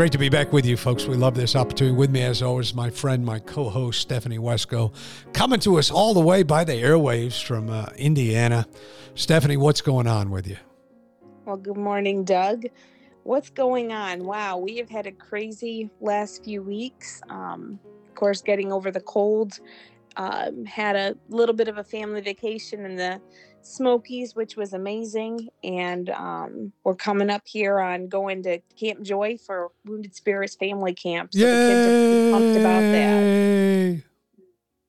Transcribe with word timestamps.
Great 0.00 0.12
to 0.12 0.16
be 0.16 0.30
back 0.30 0.50
with 0.50 0.64
you, 0.64 0.78
folks. 0.78 1.04
We 1.04 1.14
love 1.14 1.34
this 1.34 1.54
opportunity. 1.54 1.94
With 1.94 2.08
me, 2.08 2.22
as 2.22 2.40
always, 2.40 2.72
my 2.72 2.88
friend, 2.88 3.22
my 3.22 3.38
co 3.38 3.68
host, 3.68 4.00
Stephanie 4.00 4.38
Wesco, 4.38 4.94
coming 5.34 5.60
to 5.60 5.78
us 5.78 5.90
all 5.90 6.14
the 6.14 6.22
way 6.22 6.42
by 6.42 6.64
the 6.64 6.72
airwaves 6.72 7.44
from 7.44 7.68
uh, 7.68 7.84
Indiana. 7.98 8.66
Stephanie, 9.14 9.58
what's 9.58 9.82
going 9.82 10.06
on 10.06 10.30
with 10.30 10.46
you? 10.46 10.56
Well, 11.44 11.58
good 11.58 11.76
morning, 11.76 12.24
Doug. 12.24 12.64
What's 13.24 13.50
going 13.50 13.92
on? 13.92 14.24
Wow, 14.24 14.56
we 14.56 14.78
have 14.78 14.88
had 14.88 15.06
a 15.06 15.12
crazy 15.12 15.90
last 16.00 16.44
few 16.44 16.62
weeks. 16.62 17.20
Um, 17.28 17.78
of 18.08 18.14
course, 18.14 18.40
getting 18.40 18.72
over 18.72 18.90
the 18.90 19.02
cold. 19.02 19.60
Um, 20.16 20.64
had 20.64 20.96
a 20.96 21.14
little 21.28 21.54
bit 21.54 21.68
of 21.68 21.76
a 21.76 21.84
family 21.84 22.22
vacation 22.22 22.86
in 22.86 22.96
the 22.96 23.20
Smokies, 23.62 24.34
which 24.34 24.56
was 24.56 24.72
amazing. 24.72 25.48
And 25.62 26.10
um, 26.10 26.72
we're 26.84 26.94
coming 26.94 27.30
up 27.30 27.42
here 27.46 27.78
on 27.78 28.08
going 28.08 28.42
to 28.44 28.60
Camp 28.78 29.02
Joy 29.02 29.36
for 29.36 29.70
Wounded 29.84 30.14
Spirits 30.14 30.56
Family 30.56 30.94
Camp. 30.94 31.32
So 31.32 31.40
Yay! 31.40 31.46
the 31.46 31.68
kids 31.68 31.88
are 31.88 32.38
pumped 32.38 32.58
about 32.58 32.80
that. 32.80 34.09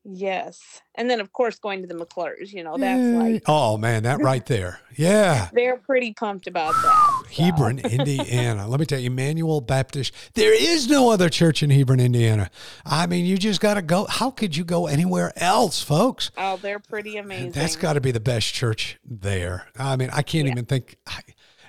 Yes. 0.04 0.82
And 0.96 1.10
then, 1.10 1.20
of 1.20 1.32
course, 1.32 1.60
going 1.60 1.82
to 1.82 1.88
the 1.88 1.94
McClures, 1.94 2.52
you 2.52 2.64
know, 2.64 2.76
that's 2.76 3.00
Yay. 3.00 3.34
like. 3.34 3.44
Oh, 3.46 3.78
man, 3.78 4.04
that 4.04 4.20
right 4.20 4.46
there. 4.46 4.80
Yeah. 4.98 5.50
They're 5.54 5.78
pretty 5.78 6.14
pumped 6.14 6.48
about 6.48 6.74
that. 6.74 7.24
So. 7.30 7.44
Hebron, 7.44 7.80
Indiana. 7.80 8.68
Let 8.68 8.80
me 8.80 8.86
tell 8.86 9.00
you, 9.00 9.08
Emmanuel 9.08 9.62
Baptist, 9.62 10.14
there 10.34 10.54
is 10.54 10.90
no 10.90 11.12
other 11.12 11.30
church 11.30 11.64
in 11.64 11.70
Hebron, 11.70 12.02
Indiana. 12.02 12.52
I 12.86 13.08
mean, 13.08 13.26
you 13.26 13.38
just 13.38 13.62
got 13.62 13.76
to 13.76 13.82
go. 13.82 14.06
How 14.06 14.32
could 14.32 14.56
you 14.56 14.66
go 14.66 14.88
anywhere 14.88 15.32
else, 15.38 15.82
folks? 15.82 16.30
Oh, 16.38 16.58
they're 16.58 16.78
pretty 16.78 17.18
amazing. 17.18 17.52
That's 17.54 17.78
got 17.78 17.94
to 17.94 18.02
be 18.02 18.12
the 18.12 18.20
best 18.20 18.54
church 18.54 19.00
there. 19.06 19.66
I 19.80 19.96
mean, 19.96 20.10
I 20.12 20.24
can't 20.24 20.46
yeah. 20.46 20.52
even 20.52 20.66
think. 20.66 20.98
I, 21.08 21.22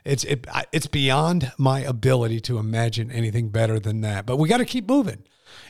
it's 0.05 0.25
it, 0.25 0.47
it's 0.73 0.89
beyond 0.89 1.53
my 1.59 1.81
ability 1.81 2.41
to 2.41 2.59
imagine 2.59 3.11
anything 3.13 3.51
better 3.51 3.79
than 3.79 4.01
that. 4.01 4.27
But 4.27 4.37
we 4.37 4.49
got 4.49 4.59
to 4.59 4.65
keep 4.65 4.89
moving 4.89 5.23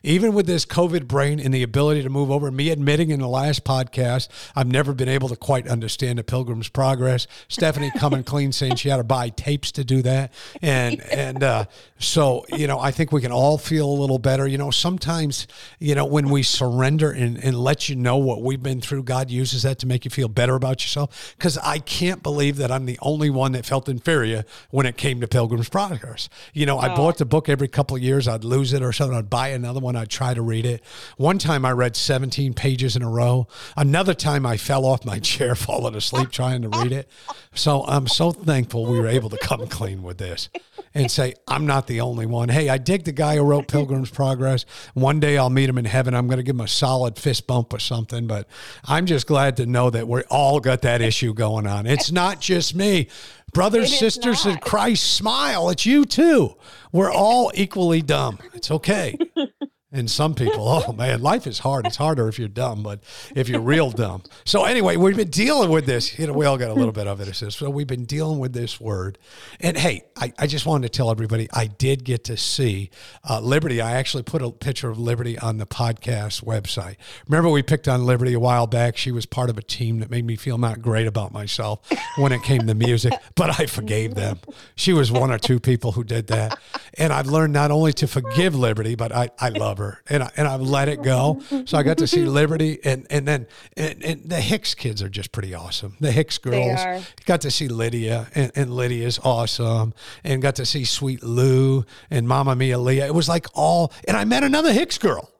even 0.02 0.32
with 0.32 0.46
this 0.46 0.66
COVID 0.66 1.06
brain 1.06 1.40
and 1.40 1.52
the 1.52 1.62
ability 1.62 2.02
to 2.02 2.10
move 2.10 2.30
over, 2.30 2.50
me 2.50 2.70
admitting 2.70 3.10
in 3.10 3.20
the 3.20 3.28
last 3.28 3.64
podcast, 3.64 4.28
I've 4.54 4.66
never 4.66 4.92
been 4.92 5.08
able 5.08 5.28
to 5.28 5.36
quite 5.36 5.68
understand 5.68 6.18
a 6.18 6.24
pilgrim's 6.24 6.68
progress. 6.68 7.26
Stephanie 7.48 7.92
coming 7.96 8.24
clean 8.24 8.52
saying 8.52 8.76
she 8.76 8.88
had 8.88 8.96
to 8.96 9.04
buy 9.04 9.28
tapes 9.28 9.72
to 9.72 9.84
do 9.84 10.02
that. 10.02 10.32
And, 10.60 11.00
and, 11.10 11.42
uh, 11.42 11.64
so, 11.98 12.44
you 12.48 12.66
know, 12.66 12.80
I 12.80 12.90
think 12.90 13.12
we 13.12 13.20
can 13.20 13.32
all 13.32 13.58
feel 13.58 13.88
a 13.88 13.98
little 13.98 14.18
better. 14.18 14.46
You 14.46 14.58
know, 14.58 14.70
sometimes, 14.70 15.46
you 15.78 15.94
know, 15.94 16.04
when 16.04 16.28
we 16.30 16.42
surrender 16.42 17.10
and, 17.12 17.42
and 17.42 17.56
let 17.56 17.88
you 17.88 17.94
know 17.94 18.16
what 18.16 18.42
we've 18.42 18.62
been 18.62 18.80
through, 18.80 19.04
God 19.04 19.30
uses 19.30 19.62
that 19.62 19.78
to 19.80 19.86
make 19.86 20.04
you 20.04 20.10
feel 20.10 20.28
better 20.28 20.54
about 20.54 20.82
yourself. 20.82 21.36
Cause 21.38 21.58
I 21.58 21.78
can't 21.78 22.22
believe 22.22 22.56
that 22.56 22.70
I'm 22.72 22.86
the 22.86 22.98
only 23.02 23.30
one 23.30 23.52
that 23.52 23.64
felt 23.64 23.88
inferior 23.88 24.44
when 24.70 24.86
it 24.86 24.96
came 24.96 25.20
to 25.20 25.28
Pilgrim's 25.28 25.68
Progress. 25.68 26.28
You 26.52 26.66
know, 26.66 26.78
I 26.78 26.94
bought 26.94 27.18
the 27.18 27.24
book 27.24 27.48
every 27.48 27.68
couple 27.68 27.96
of 27.96 28.02
years. 28.02 28.26
I'd 28.26 28.44
lose 28.44 28.72
it 28.72 28.82
or 28.82 28.92
something. 28.92 29.16
I'd 29.16 29.30
buy 29.30 29.48
another 29.48 29.80
one. 29.80 29.91
I'd 29.96 30.10
try 30.10 30.34
to 30.34 30.42
read 30.42 30.66
it. 30.66 30.82
One 31.16 31.38
time 31.38 31.64
I 31.64 31.72
read 31.72 31.96
17 31.96 32.54
pages 32.54 32.96
in 32.96 33.02
a 33.02 33.08
row. 33.08 33.46
Another 33.76 34.14
time 34.14 34.46
I 34.46 34.56
fell 34.56 34.84
off 34.84 35.04
my 35.04 35.18
chair, 35.20 35.54
falling 35.54 35.94
asleep 35.94 36.30
trying 36.30 36.62
to 36.62 36.68
read 36.68 36.92
it. 36.92 37.08
So 37.54 37.84
I'm 37.84 38.06
so 38.06 38.32
thankful 38.32 38.86
we 38.86 38.98
were 38.98 39.08
able 39.08 39.30
to 39.30 39.38
come 39.38 39.66
clean 39.66 40.02
with 40.02 40.18
this 40.18 40.48
and 40.94 41.10
say, 41.10 41.34
I'm 41.48 41.66
not 41.66 41.86
the 41.86 42.00
only 42.00 42.26
one. 42.26 42.48
Hey, 42.48 42.68
I 42.68 42.78
dig 42.78 43.04
the 43.04 43.12
guy 43.12 43.36
who 43.36 43.42
wrote 43.42 43.68
Pilgrim's 43.68 44.10
Progress. 44.10 44.64
One 44.94 45.20
day 45.20 45.38
I'll 45.38 45.50
meet 45.50 45.68
him 45.68 45.78
in 45.78 45.84
heaven. 45.84 46.14
I'm 46.14 46.26
going 46.26 46.38
to 46.38 46.42
give 46.42 46.56
him 46.56 46.60
a 46.60 46.68
solid 46.68 47.18
fist 47.18 47.46
bump 47.46 47.72
or 47.72 47.78
something. 47.78 48.26
But 48.26 48.46
I'm 48.84 49.06
just 49.06 49.26
glad 49.26 49.56
to 49.58 49.66
know 49.66 49.90
that 49.90 50.06
we 50.08 50.22
all 50.24 50.60
got 50.60 50.82
that 50.82 51.00
issue 51.00 51.34
going 51.34 51.66
on. 51.66 51.86
It's 51.86 52.12
not 52.12 52.40
just 52.40 52.74
me. 52.74 53.08
Brothers, 53.52 53.98
sisters 53.98 54.46
in 54.46 54.56
Christ, 54.58 55.12
smile. 55.14 55.68
It's 55.68 55.84
you 55.84 56.06
too. 56.06 56.56
We're 56.90 57.12
all 57.12 57.52
equally 57.54 58.00
dumb. 58.00 58.38
It's 58.54 58.70
okay. 58.70 59.16
And 59.92 60.10
some 60.10 60.34
people, 60.34 60.66
oh 60.66 60.92
man, 60.96 61.22
life 61.22 61.46
is 61.46 61.58
hard. 61.58 61.86
It's 61.86 61.96
harder 61.96 62.28
if 62.28 62.38
you're 62.38 62.48
dumb, 62.48 62.82
but 62.82 63.00
if 63.34 63.48
you're 63.48 63.60
real 63.60 63.90
dumb. 63.90 64.22
So 64.44 64.64
anyway, 64.64 64.96
we've 64.96 65.16
been 65.16 65.30
dealing 65.30 65.70
with 65.70 65.86
this. 65.86 66.18
You 66.18 66.26
know, 66.26 66.32
we 66.32 66.46
all 66.46 66.56
got 66.56 66.70
a 66.70 66.74
little 66.74 66.92
bit 66.92 67.06
of 67.06 67.20
it. 67.20 67.32
So 67.34 67.70
we've 67.70 67.86
been 67.86 68.04
dealing 68.04 68.38
with 68.38 68.52
this 68.52 68.80
word. 68.80 69.18
And 69.60 69.76
hey, 69.76 70.04
I, 70.16 70.32
I 70.38 70.46
just 70.46 70.66
wanted 70.66 70.90
to 70.90 70.96
tell 70.96 71.10
everybody 71.10 71.48
I 71.52 71.66
did 71.66 72.04
get 72.04 72.24
to 72.24 72.36
see 72.36 72.90
uh, 73.28 73.40
Liberty. 73.40 73.80
I 73.80 73.92
actually 73.92 74.22
put 74.22 74.42
a 74.42 74.50
picture 74.50 74.90
of 74.90 74.98
Liberty 74.98 75.38
on 75.38 75.58
the 75.58 75.66
podcast 75.66 76.44
website. 76.44 76.96
Remember, 77.28 77.50
we 77.50 77.62
picked 77.62 77.88
on 77.88 78.04
Liberty 78.06 78.32
a 78.32 78.40
while 78.40 78.66
back. 78.66 78.96
She 78.96 79.12
was 79.12 79.26
part 79.26 79.50
of 79.50 79.58
a 79.58 79.62
team 79.62 80.00
that 80.00 80.10
made 80.10 80.24
me 80.24 80.36
feel 80.36 80.58
not 80.58 80.80
great 80.80 81.06
about 81.06 81.32
myself 81.32 81.80
when 82.16 82.32
it 82.32 82.42
came 82.42 82.66
to 82.66 82.74
music, 82.74 83.12
but 83.34 83.60
I 83.60 83.66
forgave 83.66 84.14
them. 84.14 84.38
She 84.74 84.92
was 84.92 85.12
one 85.12 85.30
or 85.30 85.38
two 85.38 85.60
people 85.60 85.92
who 85.92 86.04
did 86.04 86.28
that. 86.28 86.58
And 86.98 87.12
I've 87.12 87.26
learned 87.26 87.52
not 87.52 87.70
only 87.70 87.92
to 87.94 88.06
forgive 88.06 88.54
Liberty, 88.54 88.94
but 88.94 89.12
I, 89.12 89.30
I 89.38 89.48
love 89.48 89.78
her 89.78 90.02
and 90.08 90.22
I, 90.22 90.30
and 90.36 90.46
I've 90.46 90.60
let 90.60 90.88
it 90.88 91.02
go. 91.02 91.40
So 91.64 91.78
I 91.78 91.82
got 91.82 91.98
to 91.98 92.06
see 92.06 92.24
Liberty 92.24 92.78
and 92.84 93.06
and 93.10 93.26
then 93.26 93.46
and, 93.76 94.02
and 94.04 94.28
the 94.28 94.40
Hicks 94.40 94.74
kids 94.74 95.02
are 95.02 95.08
just 95.08 95.32
pretty 95.32 95.54
awesome. 95.54 95.96
The 96.00 96.12
Hicks 96.12 96.38
girls 96.38 96.80
got 97.24 97.40
to 97.42 97.50
see 97.50 97.68
Lydia 97.68 98.28
and, 98.34 98.52
and 98.54 98.74
Lydia's 98.74 99.18
awesome 99.22 99.94
and 100.24 100.42
got 100.42 100.56
to 100.56 100.66
see 100.66 100.84
Sweet 100.84 101.22
Lou 101.22 101.84
and 102.10 102.28
Mama 102.28 102.54
Mia 102.56 102.78
Leah. 102.78 103.06
It 103.06 103.14
was 103.14 103.28
like 103.28 103.46
all 103.54 103.92
and 104.06 104.16
I 104.16 104.24
met 104.24 104.42
another 104.42 104.72
Hicks 104.72 104.98
girl. 104.98 105.30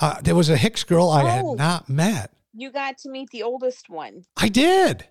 Uh, 0.00 0.20
there 0.20 0.34
was 0.34 0.48
a 0.48 0.56
Hicks 0.56 0.84
girl 0.84 1.10
I 1.10 1.22
oh, 1.22 1.26
had 1.26 1.58
not 1.58 1.88
met. 1.88 2.32
You 2.52 2.70
got 2.70 2.98
to 2.98 3.10
meet 3.10 3.30
the 3.30 3.42
oldest 3.42 3.88
one. 3.88 4.24
I 4.36 4.48
did. 4.48 5.06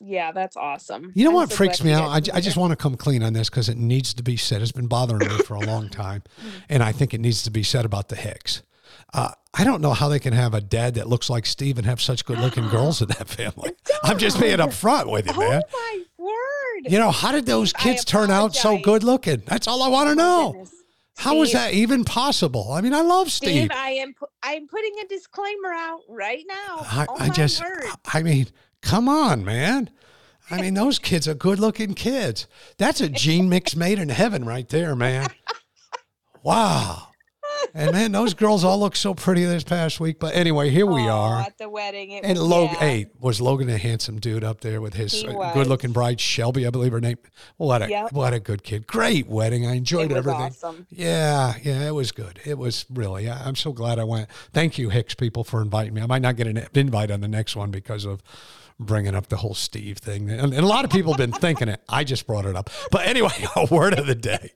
Yeah, 0.00 0.32
that's 0.32 0.56
awesome. 0.56 1.12
You 1.14 1.24
know 1.24 1.30
I'm 1.30 1.36
what 1.36 1.50
so 1.50 1.56
freaks 1.56 1.84
me 1.84 1.92
out? 1.92 2.08
I, 2.08 2.36
I 2.36 2.40
just 2.40 2.56
want 2.56 2.70
to 2.70 2.76
come 2.76 2.96
clean 2.96 3.22
on 3.22 3.34
this 3.34 3.50
because 3.50 3.68
it 3.68 3.76
needs 3.76 4.14
to 4.14 4.22
be 4.22 4.36
said. 4.36 4.62
It's 4.62 4.72
been 4.72 4.86
bothering 4.86 5.28
me 5.28 5.38
for 5.44 5.54
a 5.54 5.60
long 5.60 5.88
time. 5.90 6.22
And 6.68 6.82
I 6.82 6.92
think 6.92 7.12
it 7.12 7.20
needs 7.20 7.42
to 7.42 7.50
be 7.50 7.62
said 7.62 7.84
about 7.84 8.08
the 8.08 8.16
Hicks. 8.16 8.62
Uh, 9.12 9.32
I 9.52 9.64
don't 9.64 9.82
know 9.82 9.92
how 9.92 10.08
they 10.08 10.18
can 10.18 10.32
have 10.32 10.54
a 10.54 10.60
dad 10.60 10.94
that 10.94 11.06
looks 11.06 11.28
like 11.28 11.44
Steve 11.44 11.76
and 11.76 11.86
have 11.86 12.00
such 12.00 12.24
good 12.24 12.38
looking 12.38 12.68
girls 12.70 13.02
in 13.02 13.08
that 13.08 13.28
family. 13.28 13.72
I'm 14.02 14.18
just 14.18 14.40
being 14.40 14.58
upfront 14.58 15.10
with 15.10 15.26
you, 15.26 15.38
man. 15.38 15.62
Oh, 15.74 16.04
my 16.18 16.24
word. 16.24 16.92
You 16.92 16.98
know, 16.98 17.10
how 17.10 17.32
did 17.32 17.44
those 17.44 17.72
kids 17.72 18.04
turn 18.04 18.30
out 18.30 18.54
so 18.54 18.78
good 18.78 19.04
looking? 19.04 19.42
That's 19.46 19.68
all 19.68 19.82
I 19.82 19.88
want 19.88 20.06
to 20.06 20.12
oh, 20.12 20.14
know. 20.14 20.52
Goodness. 20.52 20.74
How 21.20 21.42
is 21.42 21.52
that 21.52 21.74
even 21.74 22.04
possible? 22.04 22.72
I 22.72 22.80
mean, 22.80 22.94
I 22.94 23.02
love 23.02 23.30
Steve. 23.30 23.50
Steve 23.50 23.70
I 23.74 23.90
am 23.90 24.14
I'm 24.42 24.66
putting 24.66 24.92
a 25.04 25.06
disclaimer 25.06 25.70
out 25.70 26.00
right 26.08 26.44
now. 26.48 26.78
I, 26.78 27.06
oh 27.06 27.16
I 27.18 27.28
just 27.28 27.62
word. 27.62 27.84
I 28.06 28.22
mean, 28.22 28.46
Come 28.82 29.08
on, 29.08 29.44
man. 29.44 29.90
I 30.50 30.60
mean, 30.60 30.74
those 30.74 30.98
kids 30.98 31.28
are 31.28 31.34
good 31.34 31.60
looking 31.60 31.94
kids. 31.94 32.46
That's 32.76 33.00
a 33.00 33.08
gene 33.08 33.48
mix 33.48 33.76
made 33.76 33.98
in 33.98 34.08
heaven 34.08 34.44
right 34.44 34.68
there, 34.68 34.96
man. 34.96 35.28
Wow. 36.42 37.08
And 37.74 37.92
man, 37.92 38.12
those 38.12 38.34
girls 38.34 38.64
all 38.64 38.80
look 38.80 38.96
so 38.96 39.14
pretty 39.14 39.44
this 39.44 39.62
past 39.62 40.00
week. 40.00 40.18
But 40.18 40.34
anyway, 40.34 40.70
here 40.70 40.86
we 40.86 41.06
are 41.06 41.40
at 41.40 41.58
the 41.58 41.68
wedding. 41.68 42.14
and 42.14 42.38
Logan, 42.38 42.74
yeah. 42.74 42.80
hey, 42.80 43.06
was 43.20 43.40
Logan 43.40 43.68
a 43.68 43.78
handsome 43.78 44.18
dude 44.18 44.42
up 44.42 44.60
there 44.60 44.80
with 44.80 44.94
his 44.94 45.22
uh, 45.24 45.52
good-looking 45.54 45.92
bride 45.92 46.20
Shelby? 46.20 46.66
I 46.66 46.70
believe 46.70 46.92
her 46.92 47.00
name. 47.00 47.18
What 47.58 47.82
a 47.82 47.88
yep. 47.88 48.12
what 48.12 48.32
a 48.32 48.40
good 48.40 48.64
kid. 48.64 48.86
Great 48.86 49.28
wedding. 49.28 49.66
I 49.66 49.74
enjoyed 49.74 50.10
everything. 50.10 50.40
Awesome. 50.40 50.86
Yeah, 50.90 51.54
yeah, 51.62 51.86
it 51.86 51.94
was 51.94 52.10
good. 52.12 52.40
It 52.44 52.58
was 52.58 52.86
really. 52.90 53.30
I'm 53.30 53.56
so 53.56 53.72
glad 53.72 53.98
I 53.98 54.04
went. 54.04 54.28
Thank 54.52 54.78
you, 54.78 54.88
Hicks 54.88 55.14
people, 55.14 55.44
for 55.44 55.62
inviting 55.62 55.94
me. 55.94 56.00
I 56.02 56.06
might 56.06 56.22
not 56.22 56.36
get 56.36 56.46
an 56.46 56.66
invite 56.74 57.10
on 57.10 57.20
the 57.20 57.28
next 57.28 57.54
one 57.54 57.70
because 57.70 58.04
of 58.04 58.22
bringing 58.80 59.14
up 59.14 59.28
the 59.28 59.36
whole 59.36 59.54
Steve 59.54 59.98
thing. 59.98 60.30
And, 60.30 60.52
and 60.52 60.64
a 60.64 60.66
lot 60.66 60.84
of 60.84 60.90
people 60.90 61.12
have 61.12 61.18
been 61.18 61.32
thinking 61.32 61.68
it. 61.68 61.80
I 61.88 62.02
just 62.02 62.26
brought 62.26 62.46
it 62.46 62.56
up. 62.56 62.70
But 62.90 63.06
anyway, 63.06 63.30
a 63.56 63.66
word 63.66 63.98
of 63.98 64.06
the 64.06 64.14
day. 64.14 64.52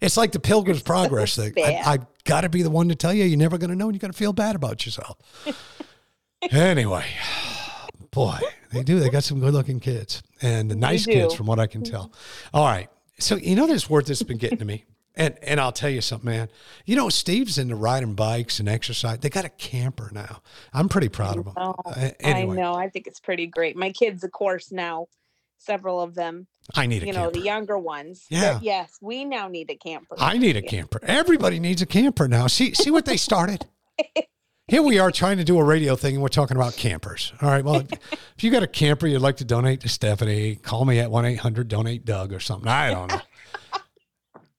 It's 0.00 0.16
like 0.16 0.32
the 0.32 0.40
Pilgrim's 0.40 0.82
Progress 0.84 1.36
thing. 1.36 1.52
I, 1.58 1.82
I 1.84 1.98
got 2.24 2.42
to 2.42 2.48
be 2.48 2.62
the 2.62 2.70
one 2.70 2.88
to 2.88 2.94
tell 2.94 3.12
you. 3.12 3.24
You're 3.24 3.38
never 3.38 3.58
going 3.58 3.70
to 3.70 3.76
know, 3.76 3.86
and 3.86 3.94
you're 3.94 4.00
going 4.00 4.12
to 4.12 4.18
feel 4.18 4.32
bad 4.32 4.56
about 4.56 4.86
yourself. 4.86 5.18
anyway, 6.50 7.04
boy, 8.10 8.38
they 8.70 8.82
do. 8.82 9.00
They 9.00 9.10
got 9.10 9.24
some 9.24 9.40
good-looking 9.40 9.80
kids 9.80 10.22
and 10.40 10.70
the 10.70 10.76
nice 10.76 11.06
kids, 11.06 11.34
from 11.34 11.46
what 11.46 11.58
I 11.58 11.66
can 11.66 11.82
tell. 11.82 12.12
All 12.52 12.64
right. 12.64 12.88
So 13.18 13.36
you 13.36 13.54
know 13.54 13.66
this 13.66 13.88
word 13.88 14.06
that's 14.06 14.22
been 14.22 14.38
getting 14.38 14.58
to 14.58 14.64
me. 14.64 14.84
And 15.16 15.36
and 15.42 15.60
I'll 15.60 15.72
tell 15.72 15.90
you 15.90 16.00
something, 16.00 16.28
man. 16.28 16.48
You 16.86 16.96
know, 16.96 17.08
Steve's 17.08 17.56
into 17.56 17.76
riding 17.76 18.14
bikes 18.14 18.58
and 18.58 18.68
exercise. 18.68 19.20
They 19.20 19.30
got 19.30 19.44
a 19.44 19.48
camper 19.50 20.10
now. 20.12 20.40
I'm 20.72 20.88
pretty 20.88 21.08
proud 21.08 21.38
of 21.38 21.46
him. 21.46 21.52
Uh, 21.56 22.10
anyway, 22.18 22.52
I 22.52 22.56
know. 22.56 22.74
I 22.74 22.88
think 22.88 23.06
it's 23.06 23.20
pretty 23.20 23.46
great. 23.46 23.76
My 23.76 23.92
kids, 23.92 24.24
of 24.24 24.32
course, 24.32 24.72
now 24.72 25.06
several 25.58 26.00
of 26.00 26.14
them, 26.14 26.46
I 26.74 26.86
need 26.86 27.02
a 27.02 27.06
camper. 27.06 27.06
you 27.06 27.12
know, 27.12 27.26
camper. 27.26 27.38
the 27.38 27.44
younger 27.44 27.78
ones. 27.78 28.26
Yeah. 28.28 28.54
But 28.54 28.62
yes, 28.64 28.98
we 29.00 29.24
now 29.24 29.46
need 29.48 29.70
a 29.70 29.76
camper. 29.76 30.16
I 30.18 30.36
need 30.36 30.56
a 30.56 30.62
camper. 30.62 30.98
Everybody 31.04 31.60
needs 31.60 31.80
a 31.80 31.86
camper 31.86 32.26
now. 32.26 32.48
See 32.48 32.74
see 32.74 32.90
what 32.90 33.04
they 33.04 33.16
started. 33.16 33.66
Here 34.66 34.82
we 34.82 34.98
are 34.98 35.10
trying 35.10 35.36
to 35.36 35.44
do 35.44 35.58
a 35.58 35.64
radio 35.64 35.94
thing, 35.94 36.14
and 36.14 36.22
we're 36.22 36.28
talking 36.28 36.56
about 36.56 36.74
campers. 36.74 37.34
All 37.42 37.50
right. 37.50 37.62
Well, 37.62 37.80
if, 37.80 37.92
if 38.36 38.42
you 38.42 38.50
got 38.50 38.62
a 38.62 38.66
camper 38.66 39.06
you'd 39.06 39.20
like 39.20 39.36
to 39.36 39.44
donate 39.44 39.80
to 39.82 39.90
Stephanie, 39.90 40.56
call 40.56 40.86
me 40.86 40.98
at 41.00 41.10
one 41.10 41.24
eight 41.26 41.38
hundred 41.40 41.68
donate 41.68 42.04
Doug 42.04 42.32
or 42.32 42.40
something. 42.40 42.68
I 42.68 42.90
don't 42.90 43.10
know. 43.12 43.20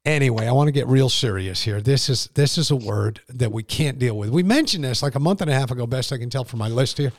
Anyway, 0.05 0.45
I 0.45 0.51
want 0.51 0.67
to 0.67 0.71
get 0.71 0.85
real 0.87 1.09
serious 1.09 1.63
here. 1.63 1.81
This 1.81 2.09
is 2.09 2.29
this 2.35 2.59
is 2.59 2.69
a 2.69 2.75
word 2.75 3.21
that 3.27 3.51
we 3.51 3.63
can't 3.63 3.97
deal 3.97 4.15
with. 4.15 4.29
We 4.29 4.43
mentioned 4.43 4.83
this 4.83 5.01
like 5.01 5.15
a 5.15 5.19
month 5.19 5.41
and 5.41 5.49
a 5.49 5.53
half 5.53 5.71
ago. 5.71 5.87
Best 5.87 6.13
I 6.13 6.19
can 6.19 6.29
tell 6.29 6.43
from 6.43 6.59
my 6.59 6.67
list 6.67 6.99
here. 6.99 7.11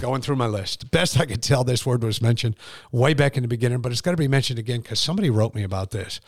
Going 0.00 0.22
through 0.22 0.36
my 0.36 0.46
list, 0.46 0.92
best 0.92 1.18
I 1.18 1.26
could 1.26 1.42
tell, 1.42 1.64
this 1.64 1.84
word 1.84 2.04
was 2.04 2.22
mentioned 2.22 2.54
way 2.92 3.12
back 3.12 3.36
in 3.36 3.42
the 3.42 3.48
beginning, 3.48 3.80
but 3.80 3.90
it's 3.90 4.00
got 4.00 4.12
to 4.12 4.16
be 4.16 4.28
mentioned 4.28 4.60
again 4.60 4.82
because 4.82 5.00
somebody 5.00 5.30
wrote 5.30 5.54
me 5.56 5.64
about 5.64 5.90
this, 5.90 6.20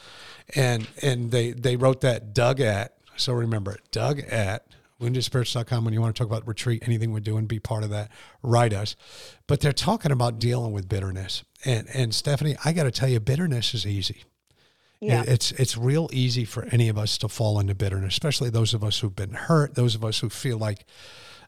and 0.56 0.88
and 1.00 1.30
they 1.30 1.52
they 1.52 1.76
wrote 1.76 2.00
that 2.00 2.34
Doug 2.34 2.60
at. 2.60 2.96
So 3.16 3.32
remember 3.32 3.70
it, 3.70 3.80
Doug 3.92 4.18
at 4.18 4.66
woundedspirits.com 5.00 5.84
when 5.84 5.94
you 5.94 6.00
want 6.00 6.14
to 6.14 6.18
talk 6.18 6.28
about 6.28 6.46
retreat, 6.46 6.82
anything 6.86 7.12
we're 7.12 7.20
doing, 7.20 7.46
be 7.46 7.58
part 7.58 7.84
of 7.84 7.90
that, 7.90 8.10
write 8.42 8.72
us. 8.72 8.96
But 9.46 9.60
they're 9.60 9.72
talking 9.72 10.12
about 10.12 10.38
dealing 10.38 10.72
with 10.72 10.88
bitterness. 10.88 11.44
And 11.64 11.86
and 11.94 12.12
Stephanie, 12.12 12.56
I 12.64 12.72
got 12.72 12.84
to 12.84 12.90
tell 12.90 13.08
you, 13.08 13.20
bitterness 13.20 13.74
is 13.74 13.86
easy. 13.86 14.24
Yeah. 15.06 15.24
It's 15.26 15.52
it's 15.52 15.76
real 15.76 16.08
easy 16.12 16.44
for 16.44 16.64
any 16.66 16.88
of 16.88 16.98
us 16.98 17.18
to 17.18 17.28
fall 17.28 17.58
into 17.60 17.74
bitterness, 17.74 18.14
especially 18.14 18.50
those 18.50 18.74
of 18.74 18.82
us 18.84 18.98
who've 19.00 19.14
been 19.14 19.32
hurt, 19.34 19.74
those 19.74 19.94
of 19.94 20.04
us 20.04 20.18
who 20.20 20.28
feel 20.28 20.58
like 20.58 20.84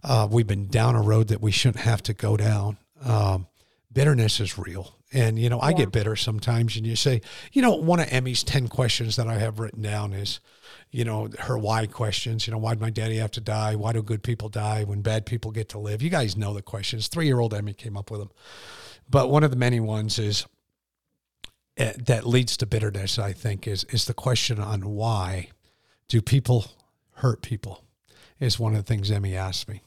uh, 0.05 0.29
we've 0.31 0.47
been 0.47 0.69
down 0.69 0.95
a 0.95 1.03
road 1.03 1.29
that 1.29 1.41
we 1.41 1.51
shouldn't 1.51 1.85
have 1.85 2.03
to 2.05 2.15
go 2.15 2.37
down. 2.37 2.77
Um, 3.05 3.47
bitterness 3.93 4.41
is 4.41 4.59
real. 4.59 4.95
And, 5.13 5.39
you 5.39 5.49
know, 5.49 5.59
I 5.61 5.71
Yeah. 5.71 5.77
get 5.79 5.93
bitter 5.93 6.17
sometimes. 6.17 6.77
And 6.77 6.87
you 6.87 6.97
say, 6.97 7.23
you 7.53 7.63
know, 7.63 7.75
one 7.75 8.01
of 8.01 8.09
Emmy's 8.11 8.43
10 8.43 8.69
questions 8.69 9.17
that 9.17 9.27
I 9.29 9.39
have 9.39 9.59
written 9.59 9.81
down 9.83 10.13
is, 10.13 10.41
you 10.91 11.05
know, 11.05 11.29
her 11.41 11.57
why 11.57 11.87
questions. 11.87 12.47
You 12.47 12.53
know, 12.53 12.59
why'd 12.59 12.81
my 12.81 12.91
daddy 12.91 13.17
have 13.17 13.31
to 13.33 13.41
die? 13.41 13.75
Why 13.77 13.93
do 13.93 14.03
good 14.03 14.23
people 14.23 14.49
die 14.49 14.85
when 14.85 15.01
bad 15.03 15.25
people 15.25 15.51
get 15.53 15.69
to 15.71 15.79
live? 15.79 16.03
You 16.03 16.11
guys 16.11 16.37
know 16.37 16.53
the 16.53 16.63
questions. 16.63 17.09
Three 17.09 17.27
year 17.27 17.41
old 17.41 17.55
Emmy 17.55 17.73
came 17.73 17.97
up 17.97 18.11
with 18.11 18.21
them. 18.21 18.31
But 19.09 19.31
one 19.31 19.45
of 19.45 19.51
the 19.51 19.57
many 19.57 19.81
ones 19.81 20.19
is, 20.19 20.45
that 21.77 22.27
leads 22.27 22.57
to 22.57 22.67
bitterness, 22.67 23.19
I 23.19 23.33
think, 23.33 23.67
is 23.67 23.85
is 23.85 24.07
the 24.07 24.15
question 24.15 24.59
on 24.59 24.83
why 24.83 25.51
do 26.09 26.23
people 26.23 26.67
hurt 27.17 27.43
people 27.43 27.85
is 28.39 28.59
one 28.59 28.75
of 28.75 28.79
the 28.79 28.85
things 28.85 29.11
Emmy 29.11 29.35
asked 29.35 29.69
me. 29.69 29.83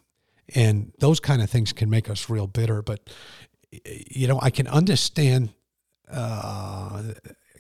And 0.55 0.91
those 0.99 1.19
kind 1.19 1.41
of 1.41 1.49
things 1.49 1.73
can 1.73 1.89
make 1.89 2.09
us 2.09 2.29
real 2.29 2.47
bitter. 2.47 2.81
But, 2.81 3.09
you 3.85 4.27
know, 4.27 4.39
I 4.41 4.49
can 4.49 4.67
understand 4.67 5.49
uh, 6.09 7.03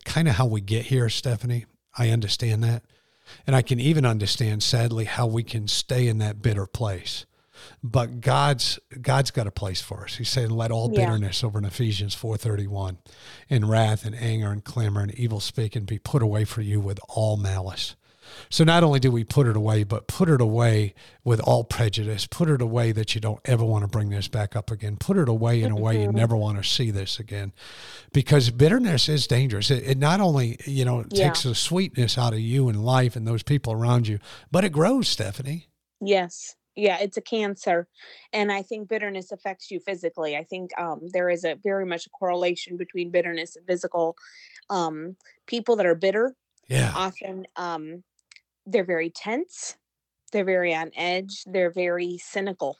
kind 0.05 0.27
of 0.27 0.35
how 0.35 0.47
we 0.47 0.61
get 0.61 0.87
here, 0.87 1.09
Stephanie. 1.09 1.65
I 1.97 2.09
understand 2.09 2.63
that. 2.63 2.83
And 3.45 3.55
I 3.55 3.61
can 3.61 3.79
even 3.79 4.05
understand, 4.05 4.63
sadly, 4.63 5.05
how 5.05 5.27
we 5.27 5.43
can 5.43 5.67
stay 5.67 6.07
in 6.07 6.17
that 6.17 6.41
bitter 6.41 6.65
place. 6.65 7.25
But 7.83 8.21
God's 8.21 8.79
God's 9.01 9.31
got 9.31 9.47
a 9.47 9.51
place 9.51 9.81
for 9.81 10.03
us. 10.03 10.15
He's 10.15 10.29
saying, 10.29 10.49
"Let 10.49 10.71
all 10.71 10.91
Yeah. 10.91 11.05
bitterness 11.05 11.43
over 11.43 11.59
in 11.59 11.65
Ephesians 11.65 12.13
four 12.13 12.37
thirty 12.37 12.67
one, 12.67 12.97
and 13.49 13.69
wrath 13.69 14.05
and 14.05 14.15
anger 14.15 14.51
and 14.51 14.63
clamor 14.63 15.01
and 15.01 15.13
evil 15.15 15.39
speaking 15.39 15.85
be 15.85 15.99
put 15.99 16.21
away 16.21 16.45
for 16.45 16.61
you 16.61 16.79
with 16.79 16.99
all 17.07 17.37
malice." 17.37 17.95
So 18.47 18.63
not 18.63 18.83
only 18.83 18.99
do 18.99 19.11
we 19.11 19.23
put 19.23 19.47
it 19.47 19.55
away, 19.55 19.83
but 19.83 20.07
put 20.07 20.29
it 20.29 20.39
away 20.39 20.93
with 21.23 21.39
all 21.39 21.63
prejudice. 21.63 22.27
Put 22.27 22.47
it 22.47 22.61
away 22.61 22.91
that 22.91 23.15
you 23.15 23.21
don't 23.21 23.39
ever 23.45 23.65
want 23.65 23.83
to 23.83 23.87
bring 23.87 24.09
this 24.09 24.27
back 24.27 24.55
up 24.55 24.69
again. 24.69 24.97
Put 24.97 25.17
it 25.17 25.27
away 25.27 25.63
in 25.63 25.71
a 25.71 25.75
way 25.75 26.01
you 26.01 26.09
mm-hmm. 26.09 26.17
never 26.17 26.37
want 26.37 26.59
to 26.59 26.63
see 26.63 26.91
this 26.91 27.19
again, 27.19 27.53
because 28.13 28.51
bitterness 28.51 29.09
is 29.09 29.25
dangerous. 29.25 29.71
It, 29.71 29.83
it 29.83 29.97
not 29.97 30.21
only 30.21 30.59
you 30.65 30.85
know 30.85 31.05
Yeah. 31.09 31.25
takes 31.25 31.41
the 31.41 31.55
sweetness 31.55 32.19
out 32.19 32.33
of 32.33 32.39
you 32.39 32.69
and 32.69 32.85
life 32.85 33.15
and 33.15 33.27
those 33.27 33.41
people 33.41 33.73
around 33.73 34.07
you, 34.07 34.19
but 34.51 34.63
it 34.63 34.73
grows, 34.73 35.07
Stephanie. 35.07 35.69
Yes. 35.99 36.55
Yeah, 36.79 36.97
it's 36.99 37.17
a 37.17 37.21
cancer. 37.21 37.87
And 38.31 38.51
I 38.51 38.61
think 38.61 38.87
bitterness 38.87 39.31
affects 39.31 39.69
you 39.69 39.79
physically. 39.79 40.37
I 40.37 40.43
think 40.43 40.71
um, 40.79 41.01
there 41.11 41.29
is 41.29 41.43
a 41.43 41.55
very 41.55 41.85
much 41.85 42.05
a 42.05 42.09
correlation 42.09 42.77
between 42.77 43.11
bitterness 43.11 43.55
and 43.55 43.65
physical. 43.67 44.15
Um, 44.69 45.17
people 45.45 45.75
that 45.75 45.85
are 45.85 45.95
bitter 45.95 46.35
Yeah. 46.69 46.93
often 46.95 47.47
um, 47.55 48.03
they're 48.65 48.85
very 48.85 49.09
tense, 49.09 49.75
they're 50.31 50.45
very 50.45 50.73
on 50.73 50.91
edge, 50.95 51.43
they're 51.45 51.71
very 51.71 52.17
cynical. 52.19 52.77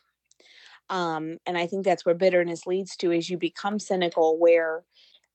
Um, 0.90 1.38
and 1.46 1.58
I 1.58 1.68
think 1.68 1.84
that's 1.84 2.06
where 2.06 2.16
bitterness 2.16 2.66
leads 2.66 2.96
to 2.98 3.12
is 3.12 3.30
you 3.30 3.38
become 3.38 3.80
cynical 3.80 4.38
where 4.38 4.84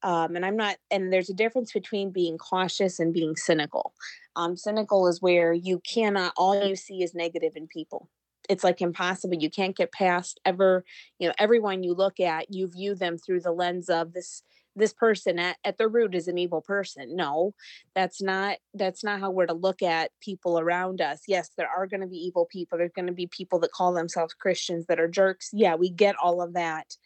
um, 0.03 0.37
and 0.37 0.45
I'm 0.45 0.57
not 0.57 0.77
and 0.91 1.13
there's 1.13 1.31
a 1.31 1.35
difference 1.35 1.73
between 1.73 2.11
being 2.11 2.37
cautious 2.39 3.01
and 3.01 3.13
being 3.13 3.37
cynical. 3.37 3.95
Um, 4.37 4.57
cynical 4.57 5.07
is 5.09 5.23
where 5.23 5.53
you 5.53 5.81
cannot 5.81 6.35
all 6.37 6.67
you 6.67 6.77
see 6.77 7.03
is 7.03 7.15
negative 7.15 7.53
in 7.57 7.67
people. 7.67 8.11
It's 8.49 8.65
like 8.65 8.81
impossible. 8.81 9.37
You 9.37 9.51
can't 9.51 9.77
get 9.77 9.93
past 9.93 10.41
ever, 10.45 10.85
you 11.19 11.29
know, 11.29 11.35
everyone 11.39 11.83
you 11.83 11.95
look 11.95 12.21
at, 12.21 12.53
you 12.53 12.69
view 12.69 12.95
them 12.95 13.19
through 13.19 13.41
the 13.41 13.53
lens 13.53 13.89
of 13.89 14.13
this 14.13 14.43
this 14.77 14.93
person 14.93 15.39
at, 15.39 15.57
at 15.65 15.79
the 15.79 15.87
root 15.87 16.17
is 16.17 16.27
an 16.27 16.37
evil 16.37 16.61
person. 16.61 17.15
No, 17.15 17.55
that's 17.95 18.21
not 18.21 18.59
that's 18.75 19.05
not 19.05 19.21
how 19.21 19.31
we're 19.31 19.47
to 19.47 19.55
look 19.55 19.83
at 19.83 20.11
people 20.21 20.59
around 20.59 21.01
us 21.01 21.23
yes 21.29 21.51
there 21.57 21.69
are 21.69 21.87
going 21.87 22.01
to 22.01 22.07
be 22.07 22.17
evil 22.17 22.47
people 22.51 22.77
there's 22.77 22.93
going 22.93 23.07
to 23.07 23.13
be 23.13 23.27
people 23.27 23.59
that 23.59 23.73
call 23.73 23.93
themselves 23.93 24.35
christians 24.35 24.87
that 24.87 25.01
are 25.01 25.09
jerks 25.09 25.51
yeah 25.53 25.75
we 25.75 25.91
get 25.91 26.17
all 26.23 26.43
of 26.43 26.55
that 26.55 26.97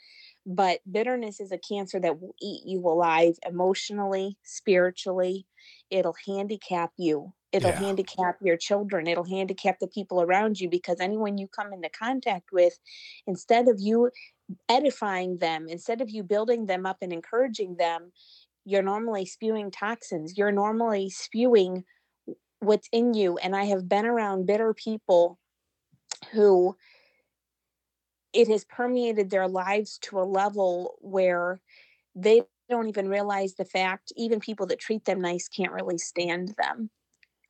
but 0.47 0.81
bitterness 0.91 1.41
is 1.41 1.53
a 1.53 1.59
cancer 1.59 2.01
that 2.01 2.21
will 2.21 2.35
eat 2.41 2.63
you 2.65 2.81
alive 2.81 3.35
emotionally 3.47 4.37
spiritually 4.43 5.47
it'll 5.91 6.17
handicap 6.27 6.91
you 6.97 7.33
it'll 7.53 7.73
Yeah. 7.73 7.79
handicap 7.79 8.37
your 8.43 8.57
children 8.57 9.07
it'll 9.07 9.25
handicap 9.25 9.79
the 9.79 9.89
people 9.89 10.23
around 10.23 10.61
you 10.61 10.69
because 10.69 11.01
anyone 11.01 11.39
you 11.39 11.49
come 11.49 11.73
into 11.73 11.89
contact 11.91 12.51
with 12.53 12.79
instead 13.27 13.69
of 13.69 13.81
you 13.81 14.11
edifying 14.69 15.39
them 15.39 15.67
instead 15.69 16.01
of 16.01 16.11
you 16.11 16.23
building 16.23 16.67
them 16.67 16.87
up 16.87 16.99
and 17.03 17.13
encouraging 17.13 17.77
them 17.77 18.13
you're 18.65 18.83
normally 18.83 19.25
spewing 19.25 19.71
toxins 19.71 20.37
you're 20.37 20.53
normally 20.53 21.11
spewing 21.11 21.85
what's 22.61 22.89
in 22.93 23.15
you 23.15 23.37
and 23.39 23.55
i 23.57 23.65
have 23.65 23.89
been 23.89 24.07
around 24.07 24.47
bitter 24.47 24.75
people 24.75 25.39
who 26.33 26.77
it 28.33 28.49
has 28.49 28.65
permeated 28.65 29.31
their 29.31 29.49
lives 29.49 29.99
to 29.99 30.21
a 30.21 30.23
level 30.25 30.97
where 31.01 31.61
they 32.15 32.43
don't 32.69 32.89
even 32.89 33.09
realize 33.09 33.55
the 33.55 33.65
fact 33.65 34.13
even 34.17 34.41
people 34.41 34.67
that 34.67 34.79
treat 34.79 35.05
them 35.05 35.21
nice 35.21 35.49
can't 35.49 35.73
really 35.73 35.99
stand 35.99 36.55
them 36.59 36.91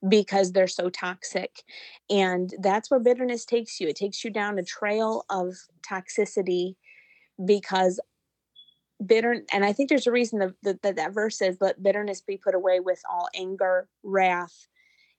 because 0.07 0.53
they're 0.53 0.69
so 0.69 0.89
toxic 0.89 1.65
and 2.09 2.55
that's 2.61 2.91
where 2.91 3.01
bitterness 3.01 3.45
takes 3.45 3.81
you. 3.81 3.89
It 3.89 3.97
takes 3.97 4.25
you 4.25 4.31
down 4.31 4.59
a 4.59 4.63
trail 4.63 5.25
of 5.29 5.55
toxicity 5.89 6.77
because 7.45 8.01
bitter 9.07 9.45
and 9.53 9.65
i 9.65 9.73
think 9.73 9.89
there's 9.89 10.09
a 10.09 10.13
reason 10.13 10.41
that 10.41 10.53
that, 10.65 10.83
that, 10.83 10.97
that 10.97 11.15
verse 11.15 11.39
says 11.39 11.57
let 11.61 11.81
bitterness 11.81 12.21
be 12.21 12.37
put 12.37 12.53
away 12.53 12.81
with 12.81 13.01
all 13.09 13.29
anger 13.33 13.87
wrath 14.03 14.67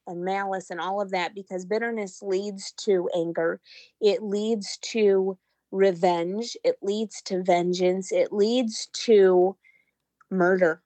and 0.09 0.25
malice 0.25 0.69
and 0.69 0.81
all 0.81 0.99
of 0.99 1.11
that 1.11 1.33
because 1.33 1.65
bitterness 1.65 2.21
leads 2.21 2.71
to 2.73 3.09
anger. 3.15 3.61
It 4.01 4.23
leads 4.23 4.77
to 4.77 5.37
revenge. 5.71 6.57
It 6.63 6.77
leads 6.81 7.21
to 7.23 7.43
vengeance. 7.43 8.11
It 8.11 8.33
leads 8.33 8.87
to 9.05 9.55
murder. 10.31 10.81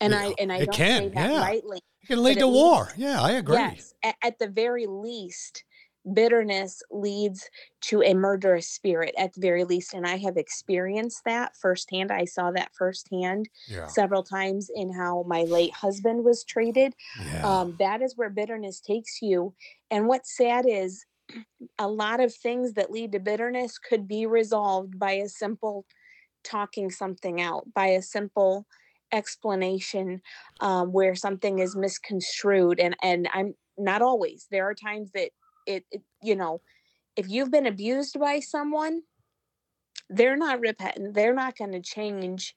And 0.00 0.12
Yeah, 0.12 0.20
i 0.20 0.34
and 0.38 0.52
i 0.52 0.58
don't 0.64 0.74
can, 0.74 1.02
say 1.02 1.08
that 1.10 1.30
yeah. 1.30 1.40
lightly 1.40 1.80
It 2.02 2.06
can 2.08 2.22
lead 2.22 2.38
to 2.38 2.48
war. 2.48 2.84
leads- 2.86 2.98
Yeah, 2.98 3.22
I 3.22 3.32
agree. 3.32 3.56
Yes, 3.56 3.94
at, 4.02 4.16
at 4.22 4.38
the 4.38 4.48
very 4.48 4.86
least, 4.86 5.64
bitterness 6.14 6.82
leads 6.90 7.48
to 7.82 8.02
a 8.02 8.12
murderous 8.12 8.66
spirit 8.68 9.14
at 9.16 9.32
the 9.34 9.40
very 9.40 9.62
least. 9.62 9.94
And 9.94 10.04
I 10.04 10.16
have 10.16 10.36
experienced 10.36 11.22
that 11.26 11.56
firsthand. 11.56 12.10
I 12.10 12.24
saw 12.24 12.50
that 12.50 12.74
firsthand 12.74 13.48
Yeah. 13.68 13.86
several 13.86 14.24
times 14.24 14.68
in 14.74 14.92
how 14.92 15.22
my 15.28 15.42
late 15.42 15.72
husband 15.72 16.24
was 16.24 16.42
treated. 16.42 16.94
Yeah. 17.24 17.42
Um, 17.60 17.76
that 17.78 18.02
is 18.02 18.16
where 18.16 18.30
bitterness 18.30 18.80
takes 18.80 19.22
you. 19.22 19.54
And 19.92 20.08
what's 20.08 20.36
sad 20.36 20.64
is 20.68 21.04
a 21.78 21.86
lot 21.86 22.18
of 22.18 22.34
things 22.34 22.72
that 22.72 22.90
lead 22.90 23.12
to 23.12 23.20
bitterness 23.20 23.78
could 23.78 24.08
be 24.08 24.26
resolved 24.26 24.98
by 24.98 25.12
a 25.12 25.28
simple 25.28 25.86
talking 26.42 26.90
something 26.90 27.40
out, 27.40 27.72
by 27.74 27.86
a 27.86 28.02
simple 28.02 28.66
explanation 29.12 30.22
um, 30.60 30.92
where 30.92 31.14
something 31.14 31.58
is 31.58 31.76
misconstrued. 31.76 32.80
And 32.80 32.96
and 33.02 33.28
I'm 33.34 33.54
not 33.78 34.02
always. 34.02 34.46
There 34.50 34.68
are 34.68 34.74
times 34.74 35.10
that 35.14 35.30
it, 35.66 35.84
it 35.90 36.02
you 36.22 36.36
know, 36.36 36.60
if 37.16 37.28
you've 37.28 37.50
been 37.50 37.66
abused 37.66 38.18
by 38.20 38.40
someone, 38.40 39.02
they're 40.08 40.36
not 40.36 40.60
repentant. 40.60 41.14
They're 41.14 41.34
not 41.34 41.56
going 41.56 41.72
to 41.72 41.80
change 41.82 42.54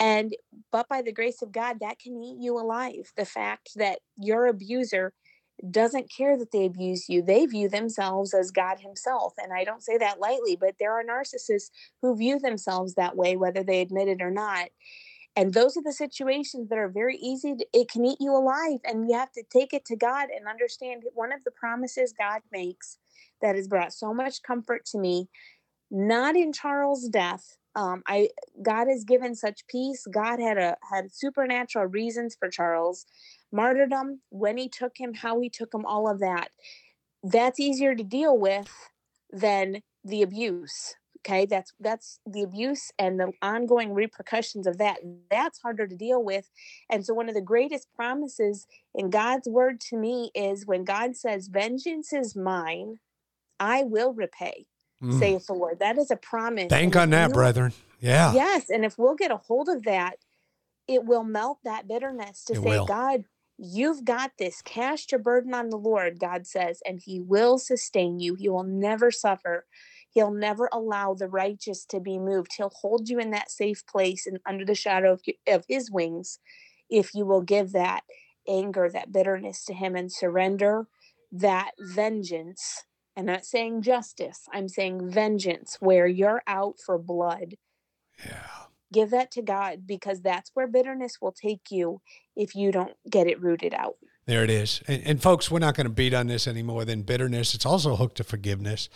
And 0.00 0.34
but 0.72 0.88
by 0.88 1.02
the 1.02 1.12
grace 1.12 1.42
of 1.42 1.52
God, 1.52 1.78
that 1.80 1.98
can 2.00 2.16
eat 2.22 2.38
you 2.40 2.58
alive. 2.58 3.12
The 3.16 3.26
fact 3.26 3.70
that 3.76 4.00
your 4.18 4.46
abuser 4.46 5.14
doesn't 5.70 6.12
care 6.16 6.38
that 6.38 6.52
they 6.52 6.66
abuse 6.66 7.08
you. 7.08 7.22
They 7.22 7.46
view 7.46 7.68
themselves 7.68 8.34
as 8.34 8.50
God 8.50 8.80
Himself. 8.80 9.34
And 9.38 9.52
I 9.52 9.64
don't 9.64 9.82
say 9.84 9.98
that 9.98 10.20
lightly, 10.20 10.56
but 10.60 10.76
there 10.80 10.92
are 10.92 11.04
narcissists 11.04 11.70
who 12.02 12.16
view 12.16 12.38
themselves 12.40 12.94
that 12.96 13.16
way, 13.16 13.36
whether 13.36 13.64
they 13.64 13.80
admit 13.82 14.08
it 14.08 14.22
or 14.22 14.30
not. 14.32 14.68
And 15.36 15.54
those 15.54 15.76
are 15.76 15.82
the 15.82 15.92
situations 15.92 16.68
that 16.68 16.78
are 16.78 16.88
very 16.88 17.16
easy. 17.16 17.54
To, 17.56 17.66
it 17.72 17.90
can 17.90 18.04
eat 18.04 18.18
you 18.20 18.34
alive. 18.34 18.80
And 18.84 19.08
you 19.08 19.16
have 19.16 19.32
to 19.32 19.44
take 19.50 19.72
it 19.72 19.84
to 19.86 19.96
God 19.96 20.28
and 20.34 20.48
understand 20.48 21.04
one 21.14 21.32
of 21.32 21.44
the 21.44 21.52
promises 21.52 22.12
God 22.16 22.40
makes 22.52 22.98
that 23.40 23.54
has 23.54 23.68
brought 23.68 23.92
so 23.92 24.12
much 24.12 24.42
comfort 24.42 24.84
to 24.86 24.98
me, 24.98 25.28
not 25.90 26.36
in 26.36 26.52
Charles' 26.52 27.08
death. 27.08 27.56
Um, 27.76 28.02
I 28.08 28.30
God 28.62 28.88
has 28.88 29.04
given 29.04 29.36
such 29.36 29.66
peace. 29.68 30.04
God 30.12 30.40
had 30.40 30.58
a 30.58 30.76
had 30.92 31.12
supernatural 31.12 31.86
reasons 31.86 32.36
for 32.38 32.48
Charles 32.48 33.06
martyrdom, 33.52 34.20
when 34.30 34.56
he 34.56 34.68
took 34.68 34.92
him, 34.96 35.14
how 35.14 35.40
he 35.40 35.48
took 35.48 35.72
him, 35.74 35.84
all 35.84 36.08
of 36.08 36.20
that. 36.20 36.50
That's 37.22 37.60
easier 37.60 37.94
to 37.94 38.02
deal 38.02 38.36
with 38.36 38.70
than 39.30 39.82
the 40.04 40.22
abuse. 40.22 40.94
Okay, 41.26 41.44
that's 41.44 41.72
that's 41.78 42.18
the 42.24 42.42
abuse 42.42 42.90
and 42.98 43.20
the 43.20 43.32
ongoing 43.42 43.92
repercussions 43.92 44.66
of 44.66 44.78
that. 44.78 44.98
That's 45.30 45.60
harder 45.60 45.86
to 45.86 45.94
deal 45.94 46.24
with. 46.24 46.50
And 46.88 47.04
so 47.04 47.12
one 47.12 47.28
of 47.28 47.34
the 47.34 47.42
greatest 47.42 47.88
promises 47.94 48.66
in 48.94 49.10
God's 49.10 49.46
word 49.46 49.80
to 49.82 49.96
me 49.96 50.30
is 50.34 50.66
when 50.66 50.84
God 50.84 51.16
says, 51.16 51.48
Vengeance 51.48 52.12
is 52.14 52.34
mine, 52.34 53.00
I 53.58 53.82
will 53.82 54.14
repay, 54.14 54.66
mm. 55.02 55.18
saith 55.18 55.46
the 55.46 55.52
Lord. 55.52 55.78
That 55.78 55.98
is 55.98 56.10
a 56.10 56.16
promise. 56.16 56.68
Thank 56.70 56.96
on 56.96 57.10
that, 57.10 57.32
brethren. 57.32 57.74
Yeah. 58.00 58.32
Yes. 58.32 58.70
And 58.70 58.84
if 58.86 58.98
we'll 58.98 59.14
get 59.14 59.30
a 59.30 59.36
hold 59.36 59.68
of 59.68 59.82
that, 59.82 60.16
it 60.88 61.04
will 61.04 61.24
melt 61.24 61.58
that 61.64 61.86
bitterness 61.86 62.44
to 62.44 62.54
it 62.54 62.62
say, 62.62 62.62
will. 62.62 62.86
God, 62.86 63.24
You've 63.62 64.06
got 64.06 64.32
this. 64.38 64.62
Cast 64.62 65.12
your 65.12 65.18
burden 65.18 65.52
on 65.52 65.68
the 65.68 65.76
Lord, 65.76 66.18
God 66.18 66.46
says, 66.46 66.80
and 66.86 66.98
He 66.98 67.20
will 67.20 67.58
sustain 67.58 68.18
you. 68.18 68.34
He 68.34 68.48
will 68.48 68.62
never 68.62 69.10
suffer. 69.10 69.66
He'll 70.10 70.32
never 70.32 70.68
allow 70.72 71.14
the 71.14 71.28
righteous 71.28 71.84
to 71.86 72.00
be 72.00 72.18
moved. 72.18 72.52
He'll 72.56 72.72
hold 72.74 73.08
you 73.08 73.18
in 73.18 73.30
that 73.30 73.50
safe 73.50 73.86
place 73.86 74.26
and 74.26 74.38
under 74.46 74.64
the 74.64 74.74
shadow 74.74 75.12
of, 75.12 75.22
of 75.46 75.64
His 75.68 75.90
wings 75.90 76.38
if 76.88 77.14
you 77.14 77.24
will 77.24 77.42
give 77.42 77.72
that 77.72 78.02
anger, 78.48 78.88
that 78.92 79.12
bitterness 79.12 79.64
to 79.66 79.74
Him 79.74 79.94
and 79.94 80.10
surrender 80.10 80.86
that 81.32 81.72
vengeance. 81.78 82.84
I'm 83.16 83.26
not 83.26 83.44
saying 83.44 83.82
justice, 83.82 84.46
I'm 84.52 84.68
saying 84.68 85.10
vengeance, 85.10 85.76
where 85.80 86.06
you're 86.06 86.42
out 86.46 86.76
for 86.84 86.98
blood. 86.98 87.56
Yeah 88.24 88.60
give 88.92 89.10
that 89.10 89.30
to 89.32 89.42
God 89.42 89.86
because 89.86 90.20
that's 90.20 90.50
where 90.54 90.66
bitterness 90.66 91.18
will 91.20 91.32
take 91.32 91.70
you 91.70 92.00
if 92.36 92.54
you 92.54 92.72
don't 92.72 92.94
get 93.08 93.26
it 93.26 93.40
rooted 93.40 93.74
out. 93.74 93.96
There 94.26 94.44
it 94.44 94.50
is. 94.50 94.82
And, 94.86 95.02
and, 95.04 95.22
folks, 95.22 95.50
we're 95.50 95.60
not 95.60 95.74
going 95.74 95.86
to 95.86 95.92
beat 95.92 96.14
on 96.14 96.28
this 96.28 96.46
anymore 96.46 96.84
than 96.84 97.02
bitterness. 97.02 97.54
It's 97.54 97.66
also 97.66 97.96
hooked 97.96 98.18
to 98.18 98.24
forgiveness. 98.24 98.88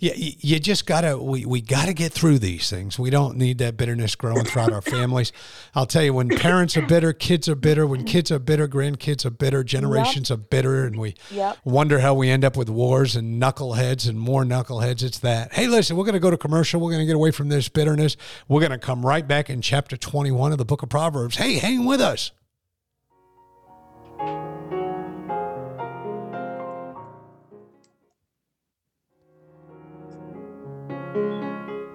You, 0.00 0.10
you, 0.14 0.32
you 0.40 0.58
just 0.60 0.86
got 0.86 1.02
to, 1.02 1.16
we, 1.16 1.46
we 1.46 1.60
got 1.62 1.86
to 1.86 1.94
get 1.94 2.12
through 2.12 2.40
these 2.40 2.68
things. 2.68 2.98
We 2.98 3.08
don't 3.08 3.38
need 3.38 3.58
that 3.58 3.76
bitterness 3.76 4.16
growing 4.16 4.44
throughout 4.44 4.72
our 4.72 4.82
families. 4.82 5.32
I'll 5.74 5.86
tell 5.86 6.02
you, 6.02 6.12
when 6.12 6.28
parents 6.28 6.76
are 6.76 6.82
bitter, 6.82 7.12
kids 7.12 7.48
are 7.48 7.54
bitter. 7.54 7.86
When 7.86 8.04
kids 8.04 8.30
are 8.32 8.40
bitter, 8.40 8.66
grandkids 8.68 9.24
are 9.24 9.30
bitter, 9.30 9.64
generations 9.64 10.28
yep. 10.28 10.38
are 10.38 10.42
bitter. 10.42 10.84
And 10.84 10.98
we 10.98 11.14
yep. 11.30 11.56
wonder 11.64 12.00
how 12.00 12.12
we 12.12 12.28
end 12.28 12.44
up 12.44 12.56
with 12.56 12.68
wars 12.68 13.14
and 13.14 13.40
knuckleheads 13.40 14.08
and 14.08 14.18
more 14.18 14.44
knuckleheads. 14.44 15.02
It's 15.02 15.20
that. 15.20 15.54
Hey, 15.54 15.68
listen, 15.68 15.96
we're 15.96 16.04
going 16.04 16.14
to 16.14 16.20
go 16.20 16.30
to 16.30 16.36
commercial. 16.36 16.80
We're 16.80 16.90
going 16.90 17.02
to 17.02 17.06
get 17.06 17.16
away 17.16 17.30
from 17.30 17.48
this 17.48 17.68
bitterness. 17.68 18.16
We're 18.48 18.60
going 18.60 18.72
to 18.72 18.78
come 18.78 19.06
right 19.06 19.26
back 19.26 19.48
in 19.48 19.62
chapter 19.62 19.96
21 19.96 20.52
of 20.52 20.58
the 20.58 20.66
book 20.66 20.82
of 20.82 20.88
Proverbs. 20.88 21.36
Hey, 21.36 21.54
hang 21.54 21.86
with 21.86 22.00
us. 22.00 22.32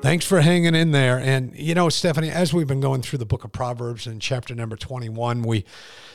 Thanks 0.08 0.26
for 0.26 0.40
hanging 0.40 0.74
in 0.74 0.92
there. 0.94 1.20
And 1.20 1.54
you 1.54 1.76
know, 1.76 1.90
Stephanie, 1.90 2.30
as 2.30 2.54
we've 2.54 2.66
been 2.66 2.80
going 2.80 3.02
through 3.02 3.20
the 3.20 3.26
book 3.26 3.44
of 3.44 3.52
Proverbs 3.52 4.08
in 4.08 4.22
chapter 4.22 4.56
number 4.56 4.78
21, 4.78 5.42
we 5.44 5.66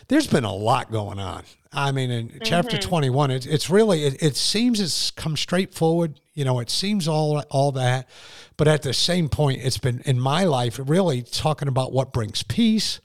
there's 0.09 0.27
been 0.27 0.45
a 0.45 0.55
lot 0.55 0.91
going 0.91 1.19
on. 1.19 1.43
I 1.75 1.93
mean, 1.93 2.11
in 2.11 2.29
mm-hmm. 2.29 2.39
chapter 2.43 2.79
21, 2.79 3.31
it, 3.31 3.47
it's 3.47 3.69
really 3.69 4.05
it, 4.05 4.23
it 4.23 4.37
seems 4.37 4.81
it's 4.81 5.11
come 5.11 5.37
straight 5.37 5.75
forward. 5.75 6.21
You 6.33 6.47
know, 6.47 6.59
it 6.61 6.71
seems 6.71 7.07
all 7.07 7.41
all 7.51 7.71
that, 7.73 8.09
but 8.57 8.67
at 8.67 8.81
the 8.81 8.95
same 8.95 9.29
point, 9.29 9.61
it's 9.63 9.77
been 9.77 10.01
in 10.07 10.19
my 10.19 10.45
life 10.45 10.81
really 10.83 11.21
talking 11.21 11.69
about 11.69 11.93
what 11.93 12.15
brings 12.15 12.43
peace, 12.43 12.99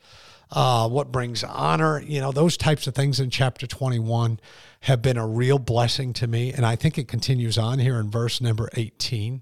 uh, 0.52 0.88
what 0.88 1.12
brings 1.12 1.44
honor, 1.44 2.02
you 2.02 2.22
know, 2.22 2.32
those 2.32 2.58
types 2.58 2.88
of 2.88 2.96
things 2.96 3.20
in 3.20 3.30
chapter 3.30 3.68
21 3.68 4.40
have 4.82 5.02
been 5.02 5.18
a 5.18 5.28
real 5.28 5.60
blessing 5.60 6.14
to 6.14 6.28
me. 6.28 6.54
And 6.54 6.66
I 6.66 6.76
think 6.76 6.98
it 6.98 7.08
continues 7.08 7.58
on 7.58 7.80
here 7.80 8.00
in 8.00 8.10
verse 8.10 8.40
number 8.40 8.70
18. 8.74 9.42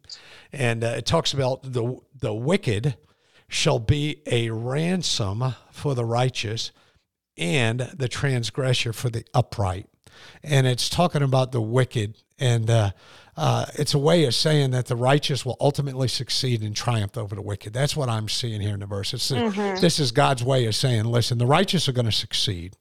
And 0.51 0.83
uh, 0.83 0.95
it 0.97 1.05
talks 1.05 1.33
about 1.33 1.61
the, 1.61 1.99
the 2.19 2.33
wicked 2.33 2.97
shall 3.47 3.79
be 3.79 4.21
a 4.25 4.49
ransom 4.49 5.55
for 5.71 5.93
the 5.93 6.05
righteous 6.05 6.71
and 7.37 7.81
the 7.95 8.07
transgressor 8.07 8.93
for 8.93 9.09
the 9.09 9.23
upright. 9.33 9.87
And 10.41 10.65
it's 10.65 10.89
talking 10.89 11.21
about 11.21 11.51
the 11.51 11.61
wicked. 11.61 12.17
And 12.39 12.69
uh, 12.69 12.91
uh, 13.37 13.65
it's 13.75 13.93
a 13.93 13.99
way 13.99 14.25
of 14.25 14.33
saying 14.33 14.71
that 14.71 14.85
the 14.85 14.95
righteous 14.95 15.45
will 15.45 15.57
ultimately 15.59 16.07
succeed 16.07 16.61
and 16.61 16.75
triumph 16.75 17.17
over 17.17 17.35
the 17.35 17.41
wicked. 17.41 17.73
That's 17.73 17.95
what 17.95 18.07
I'm 18.07 18.29
seeing 18.29 18.61
here 18.61 18.73
in 18.73 18.79
the 18.79 18.85
verse. 18.85 19.11
Mm-hmm. 19.13 19.81
This 19.81 19.99
is 19.99 20.11
God's 20.11 20.43
way 20.43 20.65
of 20.65 20.75
saying, 20.75 21.05
listen, 21.05 21.37
the 21.37 21.45
righteous 21.45 21.89
are 21.89 21.91
going 21.91 22.05
to 22.05 22.11
succeed. 22.11 22.77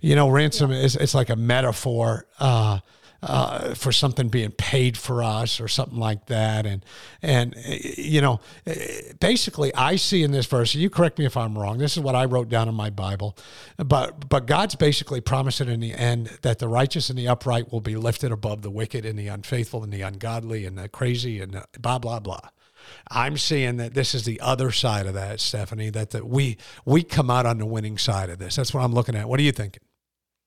You 0.00 0.16
know, 0.16 0.28
ransom 0.28 0.70
is 0.70 0.96
it's 0.96 1.14
like 1.14 1.30
a 1.30 1.36
metaphor. 1.36 2.26
Uh, 2.38 2.80
uh, 3.22 3.74
for 3.74 3.92
something 3.92 4.28
being 4.28 4.50
paid 4.50 4.96
for 4.96 5.22
us 5.22 5.60
or 5.60 5.68
something 5.68 5.98
like 5.98 6.26
that. 6.26 6.66
And, 6.66 6.84
and, 7.22 7.54
you 7.96 8.20
know, 8.20 8.40
basically 9.20 9.72
I 9.74 9.96
see 9.96 10.22
in 10.22 10.32
this 10.32 10.46
verse, 10.46 10.74
you 10.74 10.90
correct 10.90 11.18
me 11.18 11.24
if 11.24 11.36
I'm 11.36 11.56
wrong. 11.56 11.78
This 11.78 11.96
is 11.96 12.02
what 12.02 12.16
I 12.16 12.24
wrote 12.24 12.48
down 12.48 12.68
in 12.68 12.74
my 12.74 12.90
Bible, 12.90 13.36
but, 13.76 14.28
but 14.28 14.46
God's 14.46 14.74
basically 14.74 15.20
promising 15.20 15.68
in 15.68 15.80
the 15.80 15.94
end 15.94 16.38
that 16.42 16.58
the 16.58 16.68
righteous 16.68 17.10
and 17.10 17.18
the 17.18 17.28
upright 17.28 17.72
will 17.72 17.80
be 17.80 17.96
lifted 17.96 18.32
above 18.32 18.62
the 18.62 18.70
wicked 18.70 19.04
and 19.04 19.18
the 19.18 19.28
unfaithful 19.28 19.84
and 19.84 19.92
the 19.92 20.02
ungodly 20.02 20.64
and 20.64 20.76
the 20.76 20.88
crazy 20.88 21.40
and 21.40 21.62
blah, 21.78 21.98
blah, 21.98 22.18
blah. 22.18 22.40
I'm 23.08 23.36
seeing 23.36 23.76
that 23.76 23.94
this 23.94 24.14
is 24.14 24.24
the 24.24 24.40
other 24.40 24.72
side 24.72 25.06
of 25.06 25.14
that, 25.14 25.38
Stephanie, 25.38 25.90
that, 25.90 26.10
that 26.10 26.26
we, 26.26 26.56
we 26.84 27.04
come 27.04 27.30
out 27.30 27.46
on 27.46 27.58
the 27.58 27.66
winning 27.66 27.98
side 27.98 28.30
of 28.30 28.40
this. 28.40 28.56
That's 28.56 28.74
what 28.74 28.82
I'm 28.82 28.92
looking 28.92 29.14
at. 29.14 29.28
What 29.28 29.38
are 29.38 29.44
you 29.44 29.52
thinking? 29.52 29.82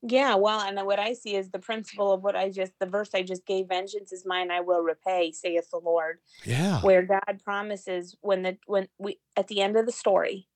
Yeah, 0.07 0.35
well, 0.35 0.61
and 0.61 0.85
what 0.85 0.99
I 0.99 1.13
see 1.13 1.35
is 1.35 1.49
the 1.49 1.57
principle 1.57 2.11
of 2.11 2.21
what 2.21 2.35
I 2.35 2.51
just, 2.51 2.73
the 2.79 2.85
verse 2.85 3.09
I 3.15 3.23
just 3.23 3.43
gave, 3.47 3.69
vengeance 3.69 4.11
is 4.11 4.23
mine, 4.23 4.51
I 4.51 4.61
will 4.61 4.81
repay, 4.81 5.31
saith 5.31 5.71
the 5.71 5.79
Lord. 5.79 6.19
Yeah. 6.43 6.79
Where 6.81 7.01
God 7.01 7.41
promises 7.43 8.15
when 8.21 8.43
the, 8.43 8.57
when 8.67 8.87
we, 8.99 9.19
at 9.35 9.47
the 9.47 9.61
end 9.61 9.77
of 9.77 9.87
the 9.87 9.91
story, 9.91 10.47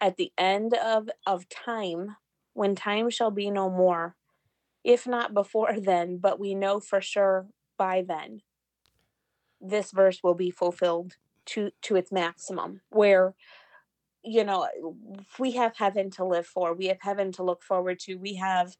at 0.00 0.16
the 0.16 0.32
end 0.36 0.74
of, 0.74 1.08
of 1.28 1.48
time, 1.48 2.16
when 2.54 2.74
time 2.74 3.08
shall 3.08 3.30
be 3.30 3.50
no 3.50 3.70
more, 3.70 4.16
if 4.82 5.06
not 5.06 5.32
before 5.32 5.76
then, 5.80 6.16
but 6.16 6.40
we 6.40 6.56
know 6.56 6.80
for 6.80 7.00
sure 7.00 7.46
by 7.78 8.02
then, 8.06 8.40
this 9.60 9.92
verse 9.92 10.24
will 10.24 10.34
be 10.34 10.50
fulfilled 10.50 11.14
to, 11.46 11.70
to 11.82 11.94
its 11.94 12.10
maximum, 12.10 12.80
where 12.90 13.34
you 14.24 14.44
know, 14.44 14.68
we 15.38 15.52
have 15.52 15.76
heaven 15.76 16.10
to 16.12 16.24
live 16.24 16.46
for. 16.46 16.72
We 16.72 16.86
have 16.86 17.00
heaven 17.00 17.30
to 17.32 17.42
look 17.42 17.62
forward 17.62 18.00
to. 18.00 18.14
We 18.16 18.34
have 18.34 18.76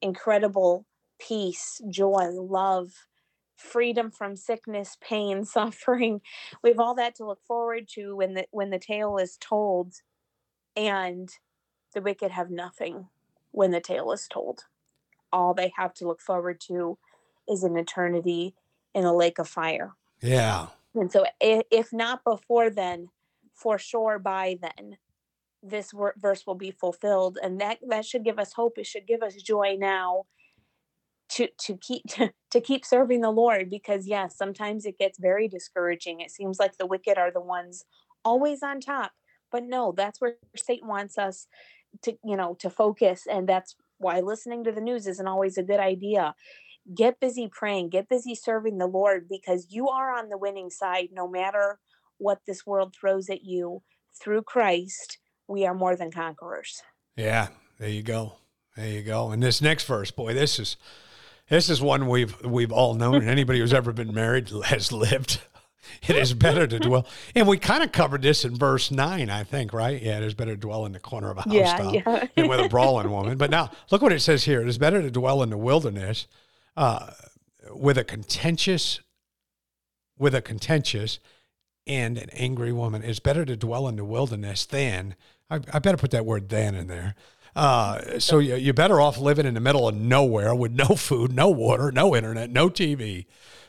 incredible 0.00 0.86
peace, 1.18 1.80
joy, 1.88 2.28
love, 2.30 2.92
freedom 3.56 4.10
from 4.10 4.36
sickness, 4.36 4.96
pain, 5.00 5.44
suffering. 5.46 6.20
We 6.62 6.70
have 6.70 6.80
all 6.80 6.94
that 6.96 7.14
to 7.16 7.26
look 7.26 7.42
forward 7.46 7.88
to 7.94 8.16
when 8.16 8.34
the 8.34 8.46
when 8.50 8.70
the 8.70 8.78
tale 8.78 9.16
is 9.16 9.36
told, 9.40 9.94
and 10.76 11.30
the 11.94 12.02
wicked 12.02 12.30
have 12.30 12.50
nothing 12.50 13.08
when 13.50 13.70
the 13.70 13.80
tale 13.80 14.12
is 14.12 14.28
told. 14.28 14.64
All 15.32 15.54
they 15.54 15.72
have 15.76 15.94
to 15.94 16.06
look 16.06 16.20
forward 16.20 16.60
to 16.68 16.98
is 17.48 17.64
an 17.64 17.76
eternity 17.76 18.54
in 18.94 19.04
a 19.04 19.14
lake 19.14 19.38
of 19.38 19.48
fire. 19.48 19.92
Yeah. 20.20 20.68
And 20.94 21.10
so, 21.10 21.24
if 21.40 21.92
not 21.92 22.22
before 22.22 22.68
then, 22.68 23.08
for 23.62 23.78
sure 23.78 24.18
by 24.18 24.58
then 24.60 24.96
this 25.62 25.92
verse 26.16 26.44
will 26.46 26.56
be 26.56 26.72
fulfilled 26.72 27.38
and 27.42 27.60
that 27.60 27.78
that 27.88 28.04
should 28.04 28.24
give 28.24 28.38
us 28.38 28.52
hope 28.52 28.78
it 28.78 28.86
should 28.86 29.06
give 29.06 29.22
us 29.22 29.34
joy 29.36 29.76
now 29.78 30.24
to 31.28 31.48
to 31.58 31.76
keep 31.76 32.02
to, 32.08 32.32
to 32.50 32.60
keep 32.60 32.84
serving 32.84 33.20
the 33.20 33.30
lord 33.30 33.70
because 33.70 34.06
yes 34.06 34.36
sometimes 34.36 34.84
it 34.84 34.98
gets 34.98 35.18
very 35.18 35.48
discouraging. 35.48 36.20
It 36.20 36.30
seems 36.30 36.58
like 36.58 36.76
the 36.76 36.86
wicked 36.86 37.18
are 37.18 37.30
the 37.30 37.40
ones 37.40 37.84
always 38.24 38.62
on 38.62 38.80
top 38.80 39.12
but 39.50 39.64
no 39.64 39.92
that's 39.96 40.20
where 40.20 40.34
satan 40.56 40.86
wants 40.86 41.18
us 41.18 41.48
to 42.02 42.16
you 42.24 42.36
know 42.36 42.56
to 42.60 42.70
focus 42.70 43.24
and 43.30 43.48
that's 43.48 43.74
why 43.98 44.20
listening 44.20 44.64
to 44.64 44.72
the 44.72 44.80
news 44.80 45.06
isn't 45.06 45.28
always 45.28 45.56
a 45.56 45.62
good 45.62 45.78
idea. 45.80 46.34
Get 46.94 47.20
busy 47.20 47.48
praying 47.50 47.90
get 47.90 48.08
busy 48.08 48.34
serving 48.34 48.78
the 48.78 48.86
lord 48.86 49.28
because 49.28 49.68
you 49.70 49.88
are 49.88 50.16
on 50.16 50.28
the 50.28 50.38
winning 50.38 50.70
side 50.70 51.08
no 51.12 51.28
matter 51.28 51.78
what 52.22 52.40
this 52.46 52.64
world 52.66 52.94
throws 52.98 53.28
at 53.28 53.44
you 53.44 53.82
through 54.20 54.42
Christ, 54.42 55.18
we 55.48 55.66
are 55.66 55.74
more 55.74 55.96
than 55.96 56.10
conquerors. 56.10 56.82
Yeah, 57.16 57.48
there 57.78 57.88
you 57.88 58.02
go. 58.02 58.34
There 58.76 58.88
you 58.88 59.02
go. 59.02 59.30
And 59.30 59.42
this 59.42 59.60
next 59.60 59.84
verse, 59.84 60.10
boy, 60.10 60.32
this 60.34 60.58
is 60.58 60.76
this 61.48 61.68
is 61.68 61.82
one 61.82 62.08
we've 62.08 62.40
we've 62.42 62.72
all 62.72 62.94
known, 62.94 63.16
and 63.16 63.28
anybody 63.28 63.58
who's 63.58 63.74
ever 63.74 63.92
been 63.92 64.14
married 64.14 64.50
has 64.64 64.92
lived. 64.92 65.40
It 66.06 66.14
is 66.14 66.32
better 66.32 66.64
to 66.68 66.78
dwell, 66.78 67.06
and 67.34 67.46
we 67.46 67.58
kind 67.58 67.82
of 67.82 67.90
covered 67.90 68.22
this 68.22 68.44
in 68.44 68.56
verse 68.56 68.92
nine, 68.92 69.28
I 69.28 69.42
think, 69.42 69.72
right? 69.72 70.00
Yeah, 70.00 70.18
it 70.18 70.22
is 70.22 70.32
better 70.32 70.52
to 70.52 70.56
dwell 70.56 70.86
in 70.86 70.92
the 70.92 71.00
corner 71.00 71.28
of 71.28 71.38
a 71.38 71.42
house 71.42 71.52
yeah, 71.52 71.90
yeah. 71.90 72.26
than 72.36 72.48
with 72.48 72.60
a 72.60 72.68
brawling 72.68 73.10
woman. 73.10 73.36
But 73.36 73.50
now, 73.50 73.68
look 73.90 74.00
what 74.00 74.12
it 74.12 74.20
says 74.20 74.44
here: 74.44 74.62
it 74.62 74.68
is 74.68 74.78
better 74.78 75.02
to 75.02 75.10
dwell 75.10 75.42
in 75.42 75.50
the 75.50 75.58
wilderness 75.58 76.28
uh, 76.76 77.10
with 77.70 77.98
a 77.98 78.04
contentious, 78.04 79.00
with 80.16 80.36
a 80.36 80.40
contentious 80.40 81.18
and 81.86 82.18
an 82.18 82.30
angry 82.30 82.72
woman. 82.72 83.02
It's 83.02 83.20
better 83.20 83.44
to 83.44 83.56
dwell 83.56 83.88
in 83.88 83.96
the 83.96 84.04
wilderness 84.04 84.66
than 84.66 85.16
I, 85.50 85.60
I 85.72 85.78
better 85.78 85.98
put 85.98 86.10
that 86.12 86.26
word 86.26 86.48
"than" 86.48 86.74
in 86.74 86.86
there 86.86 87.14
uh, 87.54 88.18
so 88.18 88.38
you, 88.38 88.56
you're 88.56 88.74
better 88.74 89.00
off 89.00 89.18
living 89.18 89.46
in 89.46 89.54
the 89.54 89.60
middle 89.60 89.86
of 89.86 89.94
nowhere 89.94 90.54
with 90.54 90.72
no 90.72 90.86
food, 90.96 91.32
no 91.32 91.48
water, 91.48 91.92
no 91.92 92.16
internet, 92.16 92.50
no 92.50 92.68
TV 92.68 93.26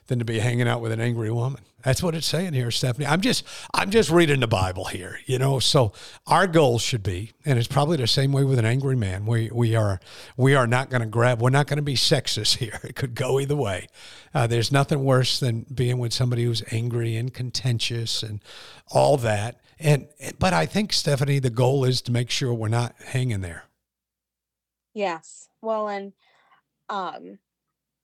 than 0.08 0.20
to 0.20 0.26
be 0.26 0.40
hanging 0.40 0.68
out 0.68 0.82
with 0.82 0.92
an 0.92 1.00
angry 1.00 1.32
woman. 1.32 1.62
That's 1.84 2.02
what 2.02 2.16
it's 2.16 2.28
saying 2.28 2.54
here, 2.54 2.72
Stephanie. 2.72 3.06
I'm 3.06 3.20
just 3.20 3.46
I'm 3.74 3.92
just 3.92 4.10
reading 4.10 4.40
the 4.40 4.48
Bible 4.48 4.86
here, 4.86 5.20
you 5.26 5.38
know. 5.38 5.60
So 5.60 5.92
our 6.26 6.48
goal 6.48 6.80
should 6.80 7.04
be, 7.04 7.34
and 7.46 7.60
it's 7.60 7.68
probably 7.68 7.98
the 7.98 8.08
same 8.08 8.32
way 8.32 8.46
with 8.46 8.58
an 8.58 8.66
angry 8.66 8.96
man. 8.96 9.26
We 9.26 9.50
we 9.52 9.76
are 9.76 10.00
we 10.38 10.56
are 10.56 10.66
not 10.66 10.90
going 10.90 11.02
to 11.02 11.08
grab. 11.08 11.42
We're 11.42 11.50
not 11.50 11.68
going 11.68 11.78
to 11.78 11.84
be 11.84 11.96
sexist 11.96 12.58
here. 12.58 12.80
It 12.94 12.96
could 12.96 13.16
go 13.16 13.40
either 13.40 13.56
way. 13.56 13.88
Uh, 14.34 14.46
there's 14.46 14.72
nothing 14.72 15.04
worse 15.04 15.40
than 15.40 15.66
being 15.74 15.98
with 15.98 16.14
somebody 16.14 16.44
who's 16.44 16.64
angry 16.72 17.16
and 17.16 17.34
contentious 17.34 18.24
and 18.24 18.40
all 18.92 19.18
that. 19.18 19.60
And 19.80 20.08
but 20.40 20.54
I 20.54 20.66
think 20.66 20.94
Stephanie, 20.94 21.40
the 21.40 21.50
goal 21.50 21.84
is 21.84 22.02
to 22.04 22.12
make 22.12 22.30
sure 22.30 22.54
we're 22.54 22.70
not 22.70 22.96
hanging 23.08 23.42
there. 23.42 23.66
Yes. 24.94 25.50
Well, 25.62 25.88
and 25.88 26.14
um, 26.90 27.40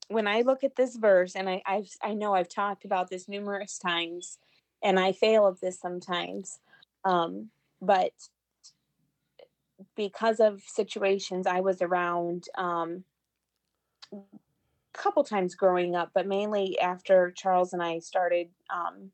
when 0.10 0.28
I 0.28 0.42
look 0.42 0.64
at 0.64 0.76
this 0.76 0.96
verse, 0.96 1.36
and 1.36 1.50
I 1.50 1.62
I've, 1.66 1.90
I 2.04 2.14
know 2.14 2.34
I've 2.34 2.50
talked 2.50 2.86
about 2.86 3.10
this 3.10 3.28
numerous 3.28 3.80
times, 3.80 4.38
and 4.84 5.00
I 5.00 5.14
fail 5.14 5.48
at 5.48 5.62
this 5.62 5.80
sometimes, 5.80 6.60
um, 7.06 7.50
but 7.82 8.12
because 9.96 10.40
of 10.40 10.62
situations 10.66 11.48
I 11.48 11.62
was 11.62 11.82
around 11.82 12.46
um, 12.58 13.06
a 14.12 14.18
couple 14.94 15.24
times 15.24 15.56
growing 15.56 15.96
up, 15.96 16.12
but 16.14 16.28
mainly 16.28 16.78
after 16.80 17.32
Charles 17.32 17.72
and 17.72 17.82
I 17.82 18.00
started 18.00 18.50
um, 18.70 19.12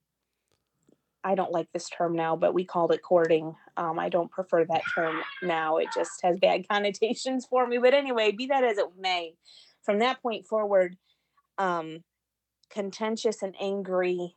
I 1.26 1.34
don't 1.34 1.52
like 1.52 1.72
this 1.74 1.90
term 1.90 2.16
now, 2.16 2.36
but 2.36 2.54
we 2.54 2.66
called 2.66 2.92
it 2.92 3.02
courting. 3.02 3.56
Um, 3.78 3.98
I 3.98 4.10
don't 4.10 4.30
prefer 4.30 4.64
that 4.66 4.84
term 4.94 5.22
now. 5.42 5.78
It 5.78 5.88
just 5.94 6.22
has 6.22 6.38
bad 6.38 6.68
connotations 6.70 7.48
for 7.48 7.66
me. 7.66 7.80
But 7.80 7.96
anyway, 7.96 8.32
be 8.32 8.46
that 8.46 8.64
as 8.64 8.78
it 8.78 8.86
may, 9.00 9.34
from 9.86 10.00
that 10.00 10.22
point 10.22 10.48
forward, 10.48 10.98
um, 11.58 12.04
contentious 12.70 13.44
and 13.44 13.56
angry, 13.62 14.36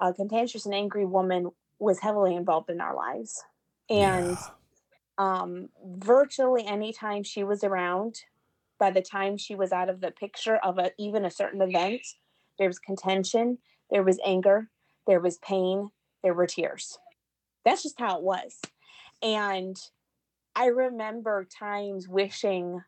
a 0.00 0.12
contentious 0.12 0.64
and 0.64 0.74
angry 0.74 1.04
woman 1.04 1.50
was 1.78 2.00
heavily 2.00 2.34
involved 2.34 2.70
in 2.70 2.80
our 2.80 2.96
lives. 2.96 3.44
And 3.90 4.30
yeah. 4.30 4.46
um, 5.18 5.68
virtually 5.84 6.66
any 6.66 6.92
time 6.92 7.22
she 7.22 7.44
was 7.44 7.62
around, 7.62 8.22
by 8.78 8.90
the 8.90 9.02
time 9.02 9.36
she 9.36 9.54
was 9.54 9.72
out 9.72 9.88
of 9.88 10.00
the 10.00 10.10
picture 10.10 10.56
of 10.56 10.78
a, 10.78 10.90
even 10.98 11.24
a 11.24 11.30
certain 11.30 11.60
event, 11.60 12.00
there 12.58 12.68
was 12.68 12.78
contention, 12.78 13.58
there 13.90 14.02
was 14.02 14.18
anger, 14.24 14.68
there 15.06 15.20
was 15.20 15.38
pain, 15.38 15.90
there 16.22 16.34
were 16.34 16.46
tears. 16.46 16.98
That's 17.64 17.82
just 17.82 17.98
how 17.98 18.16
it 18.16 18.22
was. 18.22 18.58
And 19.22 19.76
I 20.54 20.66
remember 20.66 21.44
times 21.44 22.08
wishing 22.08 22.82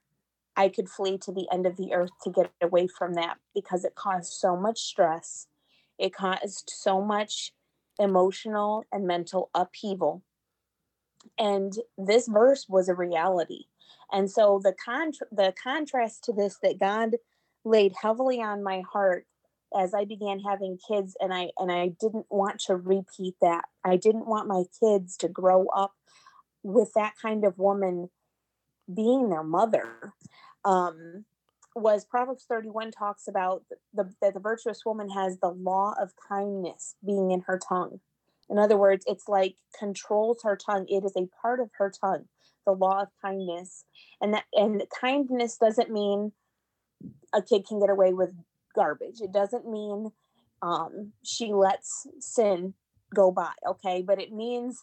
I 0.60 0.68
could 0.68 0.90
flee 0.90 1.16
to 1.22 1.32
the 1.32 1.48
end 1.50 1.64
of 1.64 1.78
the 1.78 1.94
earth 1.94 2.10
to 2.22 2.30
get 2.30 2.50
away 2.60 2.86
from 2.86 3.14
that 3.14 3.38
because 3.54 3.82
it 3.82 3.94
caused 3.94 4.34
so 4.34 4.58
much 4.58 4.78
stress. 4.78 5.46
It 5.98 6.12
caused 6.12 6.70
so 6.76 7.00
much 7.00 7.54
emotional 7.98 8.84
and 8.92 9.06
mental 9.06 9.48
upheaval. 9.54 10.22
And 11.38 11.72
this 11.96 12.28
verse 12.28 12.66
was 12.68 12.90
a 12.90 12.94
reality. 12.94 13.64
And 14.12 14.30
so 14.30 14.60
the 14.62 14.74
contra- 14.74 15.28
the 15.32 15.54
contrast 15.62 16.24
to 16.24 16.32
this 16.34 16.58
that 16.62 16.78
God 16.78 17.16
laid 17.64 17.94
heavily 18.02 18.42
on 18.42 18.62
my 18.62 18.82
heart 18.92 19.24
as 19.74 19.94
I 19.94 20.04
began 20.04 20.40
having 20.40 20.78
kids 20.86 21.16
and 21.20 21.32
I 21.32 21.52
and 21.56 21.72
I 21.72 21.88
didn't 21.98 22.26
want 22.28 22.60
to 22.66 22.76
repeat 22.76 23.36
that. 23.40 23.64
I 23.82 23.96
didn't 23.96 24.26
want 24.26 24.46
my 24.46 24.64
kids 24.78 25.16
to 25.18 25.28
grow 25.28 25.68
up 25.68 25.94
with 26.62 26.92
that 26.96 27.14
kind 27.22 27.46
of 27.46 27.58
woman 27.58 28.10
being 28.92 29.30
their 29.30 29.44
mother. 29.44 30.14
Um, 30.64 31.24
was 31.74 32.04
Proverbs 32.04 32.44
31 32.48 32.90
talks 32.90 33.28
about 33.28 33.62
the 33.94 34.12
that 34.20 34.34
the 34.34 34.40
virtuous 34.40 34.84
woman 34.84 35.10
has 35.10 35.38
the 35.38 35.50
law 35.50 35.94
of 36.00 36.12
kindness 36.28 36.96
being 37.04 37.30
in 37.30 37.42
her 37.42 37.60
tongue. 37.68 38.00
In 38.48 38.58
other 38.58 38.76
words, 38.76 39.04
it's 39.06 39.28
like 39.28 39.56
controls 39.78 40.42
her 40.42 40.56
tongue. 40.56 40.86
It 40.88 41.04
is 41.04 41.14
a 41.16 41.28
part 41.40 41.60
of 41.60 41.70
her 41.78 41.90
tongue, 41.90 42.24
the 42.66 42.72
law 42.72 43.02
of 43.02 43.08
kindness. 43.22 43.84
And 44.20 44.34
that 44.34 44.44
and 44.52 44.82
kindness 45.00 45.56
doesn't 45.56 45.90
mean 45.90 46.32
a 47.32 47.42
kid 47.42 47.66
can 47.66 47.80
get 47.80 47.90
away 47.90 48.12
with 48.12 48.34
garbage. 48.74 49.20
It 49.20 49.32
doesn't 49.32 49.70
mean 49.70 50.10
um, 50.62 51.12
she 51.24 51.52
lets 51.52 52.06
sin 52.18 52.74
go 53.14 53.30
by, 53.30 53.52
okay? 53.66 54.02
But 54.02 54.20
it 54.20 54.32
means 54.32 54.82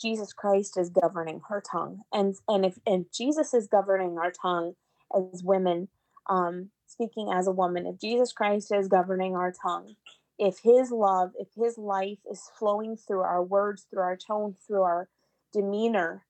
Jesus 0.00 0.32
Christ 0.32 0.78
is 0.78 0.90
governing 0.90 1.40
her 1.48 1.62
tongue, 1.62 2.02
and 2.12 2.36
and 2.48 2.64
if 2.64 2.78
and 2.86 3.06
Jesus 3.12 3.54
is 3.54 3.66
governing 3.66 4.18
our 4.18 4.30
tongue 4.30 4.74
as 5.14 5.42
women, 5.42 5.88
um, 6.28 6.70
speaking 6.86 7.30
as 7.32 7.46
a 7.46 7.52
woman, 7.52 7.86
if 7.86 8.00
Jesus 8.00 8.32
Christ 8.32 8.72
is 8.72 8.88
governing 8.88 9.36
our 9.36 9.52
tongue, 9.52 9.94
if 10.38 10.58
His 10.62 10.90
love, 10.90 11.32
if 11.38 11.48
His 11.56 11.78
life 11.78 12.18
is 12.30 12.50
flowing 12.58 12.96
through 12.96 13.22
our 13.22 13.42
words, 13.42 13.86
through 13.90 14.02
our 14.02 14.16
tone, 14.16 14.54
through 14.66 14.82
our 14.82 15.08
demeanor, 15.52 16.24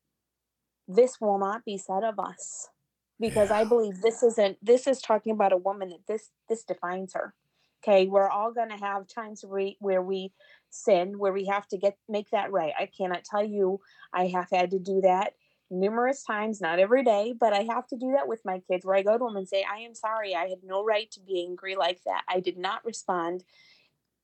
this 0.87 1.21
will 1.21 1.39
not 1.39 1.65
be 1.65 1.79
said 1.79 2.05
of 2.05 2.19
us 2.19 2.69
because 3.19 3.51
yeah. 3.51 3.59
I 3.59 3.65
believe 3.65 4.01
this 4.01 4.23
isn't 4.23 4.59
this 4.63 4.87
is 4.87 5.01
talking 5.01 5.33
about 5.33 5.53
a 5.53 5.57
woman 5.57 5.91
that 5.91 6.07
this 6.07 6.31
this 6.49 6.65
defines 6.65 7.15
her. 7.15 7.35
Okay, 7.83 8.07
we're 8.07 8.31
all 8.31 8.53
going 8.53 8.71
to 8.71 8.77
have 8.77 9.07
times 9.07 9.45
where 9.45 9.63
we, 9.63 9.77
where 9.79 10.03
we 10.03 10.33
sin, 10.71 11.19
where 11.19 11.35
we 11.35 11.45
have 11.47 11.67
to 11.69 11.79
get 11.79 11.97
make 12.09 12.31
that 12.31 12.51
right. 12.51 12.73
I 12.79 12.87
cannot 12.87 13.25
tell 13.25 13.45
you 13.45 13.81
I 14.13 14.27
have 14.29 14.49
had 14.51 14.71
to 14.71 14.79
do 14.79 15.01
that 15.03 15.35
numerous 15.71 16.23
times, 16.25 16.61
not 16.61 16.79
every 16.79 17.03
day, 17.03 17.35
but 17.39 17.53
I 17.53 17.67
have 17.71 17.87
to 17.89 17.97
do 17.97 18.13
that 18.13 18.29
with 18.29 18.41
my 18.45 18.61
kids 18.71 18.85
where 18.85 18.97
I 18.97 19.03
go 19.03 19.19
to 19.19 19.25
them 19.25 19.37
and 19.37 19.49
say, 19.49 19.65
"I 19.65 19.79
am 19.79 19.95
sorry. 19.95 20.35
I 20.35 20.49
had 20.49 20.63
no 20.63 20.85
right 20.85 21.11
to 21.13 21.21
be 21.21 21.45
angry 21.45 21.77
like 21.77 22.01
that. 22.05 22.23
I 22.29 22.41
did 22.41 22.59
not 22.59 22.85
respond 22.85 23.45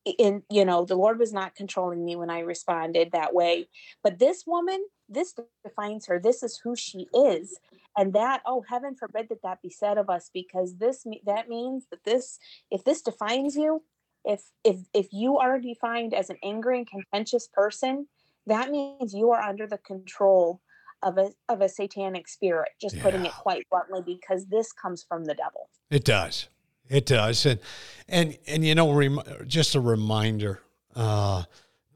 in 0.04 0.42
you 0.50 0.64
know 0.64 0.84
the 0.84 0.96
lord 0.96 1.18
was 1.18 1.32
not 1.32 1.54
controlling 1.54 2.04
me 2.04 2.16
when 2.16 2.30
i 2.30 2.40
responded 2.40 3.10
that 3.12 3.34
way 3.34 3.68
but 4.02 4.18
this 4.18 4.44
woman 4.46 4.82
this 5.08 5.34
defines 5.62 6.06
her 6.06 6.18
this 6.18 6.42
is 6.42 6.58
who 6.62 6.74
she 6.74 7.06
is 7.12 7.58
and 7.96 8.14
that 8.14 8.40
oh 8.46 8.64
heaven 8.68 8.94
forbid 8.94 9.28
that 9.28 9.42
that 9.42 9.60
be 9.62 9.70
said 9.70 9.98
of 9.98 10.08
us 10.08 10.30
because 10.32 10.76
this 10.76 11.04
that 11.26 11.48
means 11.48 11.86
that 11.90 12.02
this 12.04 12.38
if 12.70 12.82
this 12.84 13.02
defines 13.02 13.56
you 13.56 13.82
if 14.24 14.42
if 14.64 14.76
if 14.94 15.08
you 15.12 15.38
are 15.38 15.58
defined 15.58 16.14
as 16.14 16.30
an 16.30 16.36
angry 16.42 16.78
and 16.78 16.88
contentious 16.88 17.46
person 17.48 18.06
that 18.46 18.70
means 18.70 19.12
you 19.12 19.30
are 19.30 19.42
under 19.42 19.66
the 19.66 19.78
control 19.78 20.60
of 21.02 21.18
a 21.18 21.30
of 21.48 21.60
a 21.60 21.68
satanic 21.68 22.28
spirit 22.28 22.70
just 22.80 22.96
yeah. 22.96 23.02
putting 23.02 23.26
it 23.26 23.32
quite 23.32 23.66
bluntly 23.70 24.02
because 24.04 24.46
this 24.46 24.72
comes 24.72 25.02
from 25.02 25.24
the 25.24 25.34
devil. 25.34 25.68
It 25.90 26.04
does. 26.04 26.48
It 26.88 27.06
does, 27.06 27.46
and 27.46 27.60
and 28.08 28.36
and 28.48 28.64
you 28.64 28.74
know, 28.74 28.92
rem- 28.92 29.22
just 29.46 29.76
a 29.76 29.80
reminder 29.80 30.60
uh, 30.96 31.44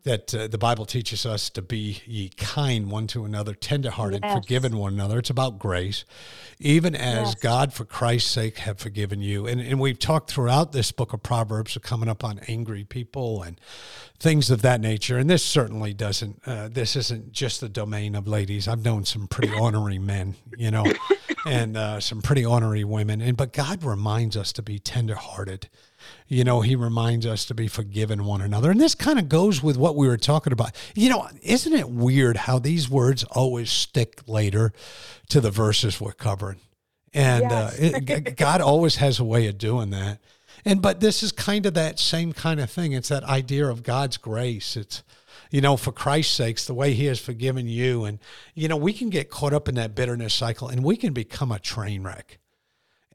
that 0.04 0.34
uh, 0.34 0.46
the 0.46 0.58
Bible 0.58 0.84
teaches 0.84 1.24
us 1.24 1.48
to 1.50 1.62
be 1.62 2.02
ye 2.06 2.28
kind 2.28 2.90
one 2.90 3.06
to 3.08 3.24
another, 3.24 3.54
tenderhearted, 3.54 4.20
yes. 4.22 4.34
forgiving 4.34 4.76
one 4.76 4.92
another. 4.92 5.18
It's 5.18 5.30
about 5.30 5.58
grace, 5.58 6.04
even 6.60 6.94
as 6.94 7.28
yes. 7.28 7.34
God, 7.36 7.72
for 7.72 7.84
Christ's 7.84 8.30
sake, 8.30 8.58
have 8.58 8.78
forgiven 8.78 9.22
you. 9.22 9.46
And 9.46 9.60
and 9.60 9.80
we've 9.80 9.98
talked 9.98 10.30
throughout 10.30 10.72
this 10.72 10.92
book 10.92 11.12
of 11.12 11.22
Proverbs, 11.22 11.74
of 11.74 11.82
coming 11.82 12.08
up 12.08 12.22
on 12.22 12.40
angry 12.48 12.84
people 12.84 13.42
and 13.42 13.58
things 14.18 14.50
of 14.50 14.62
that 14.62 14.80
nature. 14.80 15.16
And 15.16 15.28
this 15.28 15.42
certainly 15.42 15.94
doesn't. 15.94 16.40
Uh, 16.46 16.68
this 16.68 16.96
isn't 16.96 17.32
just 17.32 17.60
the 17.60 17.68
domain 17.68 18.14
of 18.14 18.28
ladies. 18.28 18.68
I've 18.68 18.84
known 18.84 19.04
some 19.04 19.26
pretty 19.26 19.54
ornery 19.54 19.98
men, 19.98 20.34
you 20.56 20.70
know 20.70 20.84
and 21.46 21.76
uh, 21.76 22.00
some 22.00 22.22
pretty 22.22 22.44
ornery 22.44 22.84
women. 22.84 23.20
And 23.20 23.36
but 23.36 23.52
God 23.52 23.82
reminds 23.82 24.36
us 24.36 24.52
to 24.54 24.62
be 24.62 24.78
tenderhearted. 24.78 25.68
You 26.28 26.44
know, 26.44 26.60
He 26.60 26.76
reminds 26.76 27.26
us 27.26 27.44
to 27.46 27.54
be 27.54 27.68
forgiving 27.68 28.24
one 28.24 28.40
another, 28.40 28.70
and 28.70 28.80
this 28.80 28.94
kind 28.94 29.18
of 29.18 29.28
goes 29.28 29.62
with 29.62 29.76
what 29.76 29.96
we 29.96 30.06
were 30.06 30.16
talking 30.16 30.52
about. 30.52 30.72
You 30.94 31.10
know, 31.10 31.28
isn't 31.42 31.72
it 31.72 31.88
weird 31.88 32.36
how 32.36 32.58
these 32.58 32.88
words 32.88 33.24
always 33.24 33.70
stick 33.70 34.22
later 34.26 34.72
to 35.30 35.40
the 35.40 35.50
verses 35.50 36.00
we're 36.00 36.12
covering? 36.12 36.60
And 37.12 37.44
uh, 37.44 37.70
yes. 37.78 37.94
uh, 37.94 37.98
it, 38.08 38.36
God 38.36 38.60
always 38.60 38.96
has 38.96 39.20
a 39.20 39.24
way 39.24 39.46
of 39.46 39.56
doing 39.56 39.90
that. 39.90 40.18
And 40.64 40.80
but 40.80 41.00
this 41.00 41.22
is 41.22 41.30
kind 41.30 41.66
of 41.66 41.74
that 41.74 41.98
same 41.98 42.32
kind 42.32 42.58
of 42.60 42.70
thing. 42.70 42.92
It's 42.92 43.08
that 43.08 43.24
idea 43.24 43.66
of 43.66 43.82
God's 43.82 44.16
grace. 44.16 44.76
It's 44.76 45.02
you 45.54 45.60
know, 45.60 45.76
for 45.76 45.92
Christ's 45.92 46.34
sakes, 46.34 46.66
the 46.66 46.74
way 46.74 46.94
He 46.94 47.04
has 47.04 47.20
forgiven 47.20 47.68
you. 47.68 48.06
And, 48.06 48.18
you 48.56 48.66
know, 48.66 48.76
we 48.76 48.92
can 48.92 49.08
get 49.08 49.30
caught 49.30 49.52
up 49.52 49.68
in 49.68 49.76
that 49.76 49.94
bitterness 49.94 50.34
cycle 50.34 50.66
and 50.66 50.82
we 50.82 50.96
can 50.96 51.12
become 51.12 51.52
a 51.52 51.60
train 51.60 52.02
wreck. 52.02 52.40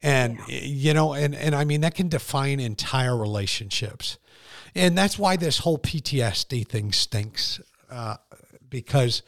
And, 0.02 0.38
yeah. 0.48 0.60
you 0.62 0.94
know, 0.94 1.12
and, 1.12 1.34
and 1.34 1.54
I 1.54 1.64
mean, 1.64 1.82
that 1.82 1.94
can 1.94 2.08
define 2.08 2.58
entire 2.58 3.14
relationships. 3.14 4.16
And 4.74 4.96
that's 4.96 5.18
why 5.18 5.36
this 5.36 5.58
whole 5.58 5.76
PTSD 5.76 6.66
thing 6.66 6.92
stinks. 6.92 7.60
Uh, 7.90 8.16
because 8.70 9.22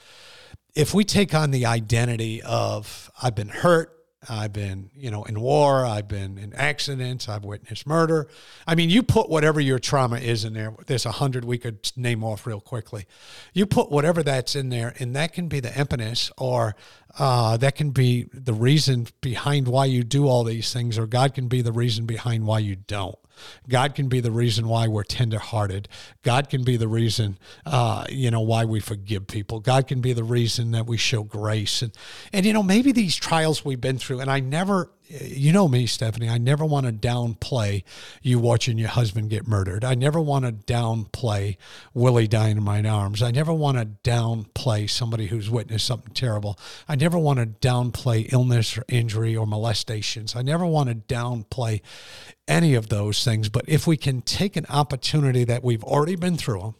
if 0.74 0.94
we 0.94 1.04
take 1.04 1.34
on 1.34 1.50
the 1.50 1.66
identity 1.66 2.40
of, 2.40 3.10
I've 3.22 3.34
been 3.34 3.48
hurt, 3.48 3.94
I've 4.28 4.52
been, 4.52 4.90
you 4.94 5.10
know, 5.10 5.24
in 5.24 5.40
war. 5.40 5.84
I've 5.84 6.06
been 6.06 6.38
in 6.38 6.52
accidents. 6.54 7.28
I've 7.28 7.44
witnessed 7.44 7.86
murder. 7.86 8.28
I 8.66 8.74
mean, 8.74 8.88
you 8.88 9.02
put 9.02 9.28
whatever 9.28 9.60
your 9.60 9.78
trauma 9.78 10.18
is 10.18 10.44
in 10.44 10.52
there. 10.52 10.74
There's 10.86 11.06
a 11.06 11.12
hundred 11.12 11.44
we 11.44 11.58
could 11.58 11.90
name 11.96 12.22
off 12.22 12.46
real 12.46 12.60
quickly. 12.60 13.06
You 13.52 13.66
put 13.66 13.90
whatever 13.90 14.22
that's 14.22 14.54
in 14.54 14.68
there, 14.68 14.94
and 14.98 15.14
that 15.16 15.32
can 15.32 15.48
be 15.48 15.60
the 15.60 15.76
impetus, 15.78 16.30
or 16.38 16.76
uh, 17.18 17.56
that 17.58 17.74
can 17.74 17.90
be 17.90 18.28
the 18.32 18.54
reason 18.54 19.06
behind 19.20 19.68
why 19.68 19.84
you 19.84 20.02
do 20.04 20.26
all 20.26 20.44
these 20.44 20.72
things, 20.72 20.98
or 20.98 21.06
God 21.06 21.34
can 21.34 21.48
be 21.48 21.62
the 21.62 21.72
reason 21.72 22.06
behind 22.06 22.46
why 22.46 22.60
you 22.60 22.76
don't. 22.76 23.18
God 23.68 23.94
can 23.94 24.08
be 24.08 24.20
the 24.20 24.30
reason 24.30 24.68
why 24.68 24.86
we're 24.86 25.02
tenderhearted. 25.02 25.88
God 26.22 26.48
can 26.48 26.64
be 26.64 26.76
the 26.76 26.88
reason, 26.88 27.38
uh, 27.66 28.04
you 28.08 28.30
know, 28.30 28.40
why 28.40 28.64
we 28.64 28.80
forgive 28.80 29.26
people. 29.26 29.60
God 29.60 29.88
can 29.88 30.00
be 30.00 30.12
the 30.12 30.24
reason 30.24 30.72
that 30.72 30.86
we 30.86 30.96
show 30.96 31.22
grace. 31.22 31.82
And, 31.82 31.92
and, 32.32 32.46
you 32.46 32.52
know, 32.52 32.62
maybe 32.62 32.92
these 32.92 33.16
trials 33.16 33.64
we've 33.64 33.80
been 33.80 33.98
through, 33.98 34.20
and 34.20 34.30
I 34.30 34.40
never, 34.40 34.90
you 35.20 35.52
know 35.52 35.68
me, 35.68 35.86
Stephanie, 35.86 36.28
I 36.28 36.38
never 36.38 36.64
want 36.64 36.86
to 36.86 36.92
downplay 36.92 37.84
you 38.22 38.38
watching 38.38 38.78
your 38.78 38.88
husband 38.88 39.30
get 39.30 39.46
murdered. 39.46 39.84
I 39.84 39.94
never 39.94 40.20
want 40.20 40.44
to 40.44 40.52
downplay 40.52 41.56
Willie 41.92 42.26
dying 42.26 42.56
in 42.56 42.62
my 42.62 42.82
arms. 42.82 43.22
I 43.22 43.30
never 43.30 43.52
want 43.52 43.78
to 43.78 44.10
downplay 44.10 44.88
somebody 44.88 45.26
who's 45.26 45.50
witnessed 45.50 45.86
something 45.86 46.14
terrible. 46.14 46.58
I 46.88 46.96
never 46.96 47.18
want 47.18 47.38
to 47.40 47.46
downplay 47.46 48.32
illness 48.32 48.78
or 48.78 48.84
injury 48.88 49.36
or 49.36 49.46
molestations. 49.46 50.34
I 50.34 50.42
never 50.42 50.64
want 50.64 50.88
to 50.88 50.94
downplay 50.94 51.82
any 52.48 52.74
of 52.74 52.88
those 52.88 53.22
things. 53.22 53.48
But 53.48 53.64
if 53.68 53.86
we 53.86 53.96
can 53.96 54.22
take 54.22 54.56
an 54.56 54.66
opportunity 54.68 55.44
that 55.44 55.62
we've 55.62 55.84
already 55.84 56.16
been 56.16 56.36
through 56.36 56.60
them, 56.60 56.74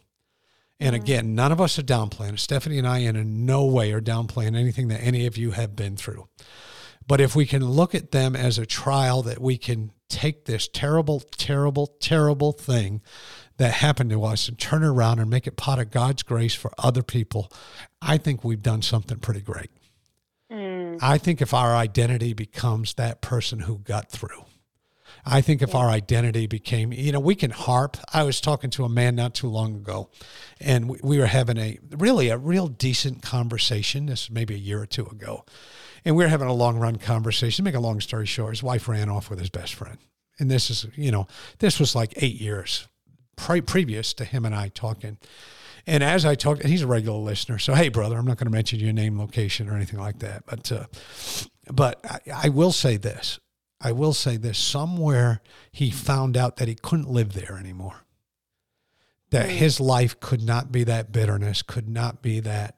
and 0.79 0.95
mm-hmm. 0.95 1.03
again, 1.03 1.35
none 1.35 1.51
of 1.51 1.61
us 1.61 1.77
are 1.77 1.83
downplaying. 1.83 2.39
Stephanie 2.39 2.79
and 2.79 2.87
I, 2.87 2.99
in 2.99 3.45
no 3.45 3.65
way, 3.65 3.91
are 3.91 4.01
downplaying 4.01 4.57
anything 4.57 4.87
that 4.87 5.03
any 5.03 5.27
of 5.27 5.37
you 5.37 5.51
have 5.51 5.75
been 5.75 5.95
through. 5.95 6.27
But 7.07 7.21
if 7.21 7.35
we 7.35 7.45
can 7.45 7.65
look 7.65 7.93
at 7.93 8.11
them 8.11 8.35
as 8.35 8.57
a 8.57 8.65
trial 8.65 9.21
that 9.23 9.41
we 9.41 9.57
can 9.57 9.91
take 10.09 10.45
this 10.45 10.67
terrible, 10.67 11.19
terrible, 11.19 11.87
terrible 11.99 12.51
thing 12.51 13.01
that 13.57 13.73
happened 13.73 14.09
to 14.11 14.23
us 14.23 14.47
and 14.47 14.57
turn 14.57 14.83
it 14.83 14.87
around 14.87 15.19
and 15.19 15.29
make 15.29 15.47
it 15.47 15.57
part 15.57 15.79
of 15.79 15.91
God's 15.91 16.23
grace 16.23 16.53
for 16.53 16.71
other 16.77 17.03
people, 17.03 17.51
I 18.01 18.17
think 18.17 18.43
we've 18.43 18.61
done 18.61 18.81
something 18.81 19.19
pretty 19.19 19.41
great. 19.41 19.69
Mm. 20.51 20.99
I 21.01 21.17
think 21.17 21.41
if 21.41 21.53
our 21.53 21.75
identity 21.75 22.33
becomes 22.33 22.93
that 22.95 23.21
person 23.21 23.59
who 23.59 23.79
got 23.79 24.11
through, 24.11 24.45
I 25.25 25.41
think 25.41 25.61
if 25.61 25.73
our 25.73 25.89
identity 25.89 26.47
became, 26.47 26.91
you 26.91 27.11
know, 27.11 27.19
we 27.19 27.35
can 27.35 27.51
harp. 27.51 27.97
I 28.13 28.23
was 28.23 28.41
talking 28.41 28.69
to 28.71 28.83
a 28.83 28.89
man 28.89 29.15
not 29.15 29.33
too 29.33 29.47
long 29.47 29.75
ago, 29.75 30.09
and 30.59 30.89
we, 30.89 30.99
we 31.01 31.17
were 31.17 31.27
having 31.27 31.57
a 31.57 31.79
really 31.91 32.29
a 32.29 32.37
real 32.37 32.67
decent 32.67 33.21
conversation. 33.21 34.07
This 34.07 34.29
maybe 34.29 34.53
a 34.53 34.57
year 34.57 34.81
or 34.81 34.85
two 34.85 35.05
ago, 35.05 35.45
and 36.05 36.15
we 36.15 36.23
were 36.23 36.29
having 36.29 36.47
a 36.47 36.53
long 36.53 36.77
run 36.77 36.97
conversation. 36.97 37.65
Make 37.65 37.75
a 37.75 37.79
long 37.79 38.01
story 38.01 38.25
short, 38.25 38.51
his 38.51 38.63
wife 38.63 38.87
ran 38.87 39.09
off 39.09 39.29
with 39.29 39.39
his 39.39 39.49
best 39.49 39.73
friend, 39.73 39.97
and 40.39 40.49
this 40.49 40.69
is, 40.69 40.87
you 40.95 41.11
know, 41.11 41.27
this 41.59 41.79
was 41.79 41.95
like 41.95 42.13
eight 42.17 42.39
years 42.39 42.87
pre- 43.35 43.61
previous 43.61 44.13
to 44.15 44.25
him 44.25 44.45
and 44.45 44.55
I 44.55 44.69
talking. 44.69 45.17
And 45.85 46.01
as 46.03 46.25
I 46.25 46.35
talked, 46.35 46.61
and 46.61 46.69
he's 46.69 46.81
a 46.81 46.87
regular 46.87 47.19
listener, 47.19 47.59
so 47.59 47.73
hey, 47.73 47.89
brother, 47.89 48.17
I'm 48.17 48.25
not 48.25 48.37
going 48.37 48.47
to 48.47 48.51
mention 48.51 48.79
your 48.79 48.93
name, 48.93 49.19
location, 49.19 49.69
or 49.69 49.75
anything 49.75 49.99
like 49.99 50.19
that, 50.19 50.45
but 50.45 50.71
uh, 50.71 50.85
but 51.71 51.99
I, 52.05 52.45
I 52.45 52.49
will 52.49 52.71
say 52.71 52.95
this: 52.95 53.39
I 53.81 53.91
will 53.91 54.13
say 54.13 54.37
this 54.37 54.57
somewhere 54.57 55.41
he 55.71 55.91
found 55.91 56.37
out 56.37 56.55
that 56.57 56.69
he 56.69 56.75
couldn't 56.75 57.09
live 57.09 57.33
there 57.33 57.57
anymore. 57.57 58.05
That 59.31 59.49
his 59.49 59.79
life 59.79 60.19
could 60.19 60.43
not 60.43 60.71
be 60.71 60.83
that 60.85 61.11
bitterness, 61.11 61.63
could 61.63 61.89
not 61.89 62.21
be 62.21 62.39
that 62.41 62.77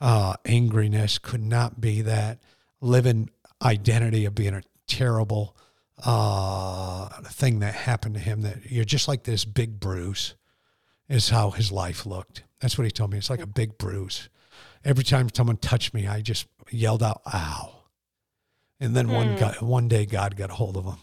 uh, 0.00 0.34
angriness, 0.44 1.20
could 1.20 1.42
not 1.42 1.80
be 1.80 2.00
that 2.02 2.38
living 2.80 3.30
identity 3.62 4.24
of 4.24 4.34
being 4.34 4.54
a 4.54 4.62
terrible 4.86 5.56
uh, 6.04 7.08
thing 7.24 7.60
that 7.60 7.74
happened 7.74 8.14
to 8.14 8.20
him. 8.20 8.42
That 8.42 8.70
you're 8.70 8.84
just 8.84 9.08
like 9.08 9.24
this 9.24 9.44
big 9.44 9.80
bruise, 9.80 10.34
is 11.08 11.28
how 11.28 11.50
his 11.50 11.70
life 11.70 12.06
looked. 12.06 12.42
That's 12.60 12.76
what 12.76 12.84
he 12.84 12.90
told 12.90 13.12
me. 13.12 13.18
It's 13.18 13.30
like 13.30 13.40
a 13.40 13.46
big 13.46 13.78
bruise. 13.78 14.28
Every 14.84 15.04
time 15.04 15.28
someone 15.32 15.56
touched 15.56 15.94
me, 15.94 16.06
I 16.06 16.20
just 16.20 16.46
yelled 16.70 17.02
out, 17.02 17.22
ow. 17.32 17.72
And 18.78 18.94
then 18.94 19.08
one 19.08 19.32
hmm. 19.32 19.36
guy, 19.36 19.54
one 19.60 19.88
day 19.88 20.06
God 20.06 20.36
got 20.36 20.50
a 20.50 20.54
hold 20.54 20.76
of 20.76 20.84
him. 20.84 20.98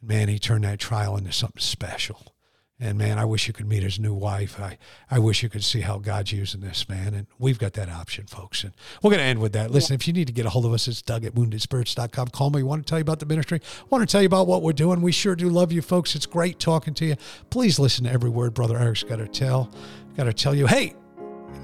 Man, 0.00 0.28
he 0.28 0.38
turned 0.38 0.64
that 0.64 0.80
trial 0.80 1.16
into 1.16 1.32
something 1.32 1.60
special. 1.60 2.34
And 2.80 2.98
man, 2.98 3.16
I 3.16 3.24
wish 3.24 3.46
you 3.46 3.52
could 3.52 3.68
meet 3.68 3.82
his 3.84 4.00
new 4.00 4.12
wife. 4.12 4.58
I, 4.58 4.76
I 5.08 5.20
wish 5.20 5.42
you 5.42 5.48
could 5.48 5.62
see 5.62 5.82
how 5.82 5.98
God's 5.98 6.32
using 6.32 6.60
this, 6.60 6.88
man. 6.88 7.14
And 7.14 7.26
we've 7.38 7.58
got 7.58 7.74
that 7.74 7.88
option, 7.88 8.26
folks. 8.26 8.64
And 8.64 8.72
we're 9.02 9.10
going 9.10 9.20
to 9.20 9.24
end 9.24 9.40
with 9.40 9.52
that. 9.52 9.70
Listen, 9.70 9.94
yeah. 9.94 9.96
if 9.96 10.08
you 10.08 10.12
need 10.12 10.26
to 10.26 10.32
get 10.32 10.46
a 10.46 10.50
hold 10.50 10.66
of 10.66 10.72
us, 10.72 10.88
it's 10.88 11.00
Doug 11.00 11.24
at 11.24 11.34
woundedspirits.com. 11.34 12.28
Call 12.28 12.50
me. 12.50 12.56
We 12.56 12.62
want 12.64 12.84
to 12.84 12.90
tell 12.90 12.98
you 12.98 13.02
about 13.02 13.20
the 13.20 13.26
ministry. 13.26 13.60
I 13.62 13.84
want 13.88 14.08
to 14.08 14.10
tell 14.10 14.20
you 14.20 14.26
about 14.26 14.48
what 14.48 14.62
we're 14.62 14.72
doing. 14.72 15.00
We 15.00 15.12
sure 15.12 15.36
do 15.36 15.48
love 15.48 15.70
you, 15.70 15.80
folks. 15.80 16.16
It's 16.16 16.26
great 16.26 16.58
talking 16.58 16.94
to 16.94 17.04
you. 17.04 17.16
Please 17.50 17.78
listen 17.78 18.04
to 18.04 18.10
every 18.10 18.30
word 18.30 18.52
Brother 18.54 18.78
Eric's 18.78 19.04
got 19.04 19.16
to 19.16 19.28
tell. 19.28 19.72
Got 20.16 20.24
to 20.24 20.32
tell 20.32 20.54
you, 20.54 20.66
hey, 20.66 20.94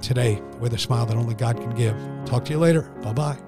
today, 0.00 0.40
with 0.60 0.72
a 0.74 0.78
smile 0.78 1.06
that 1.06 1.16
only 1.16 1.34
God 1.34 1.56
can 1.56 1.74
give. 1.74 1.96
Talk 2.26 2.44
to 2.44 2.52
you 2.52 2.58
later. 2.58 2.82
Bye 3.02 3.12
bye. 3.12 3.47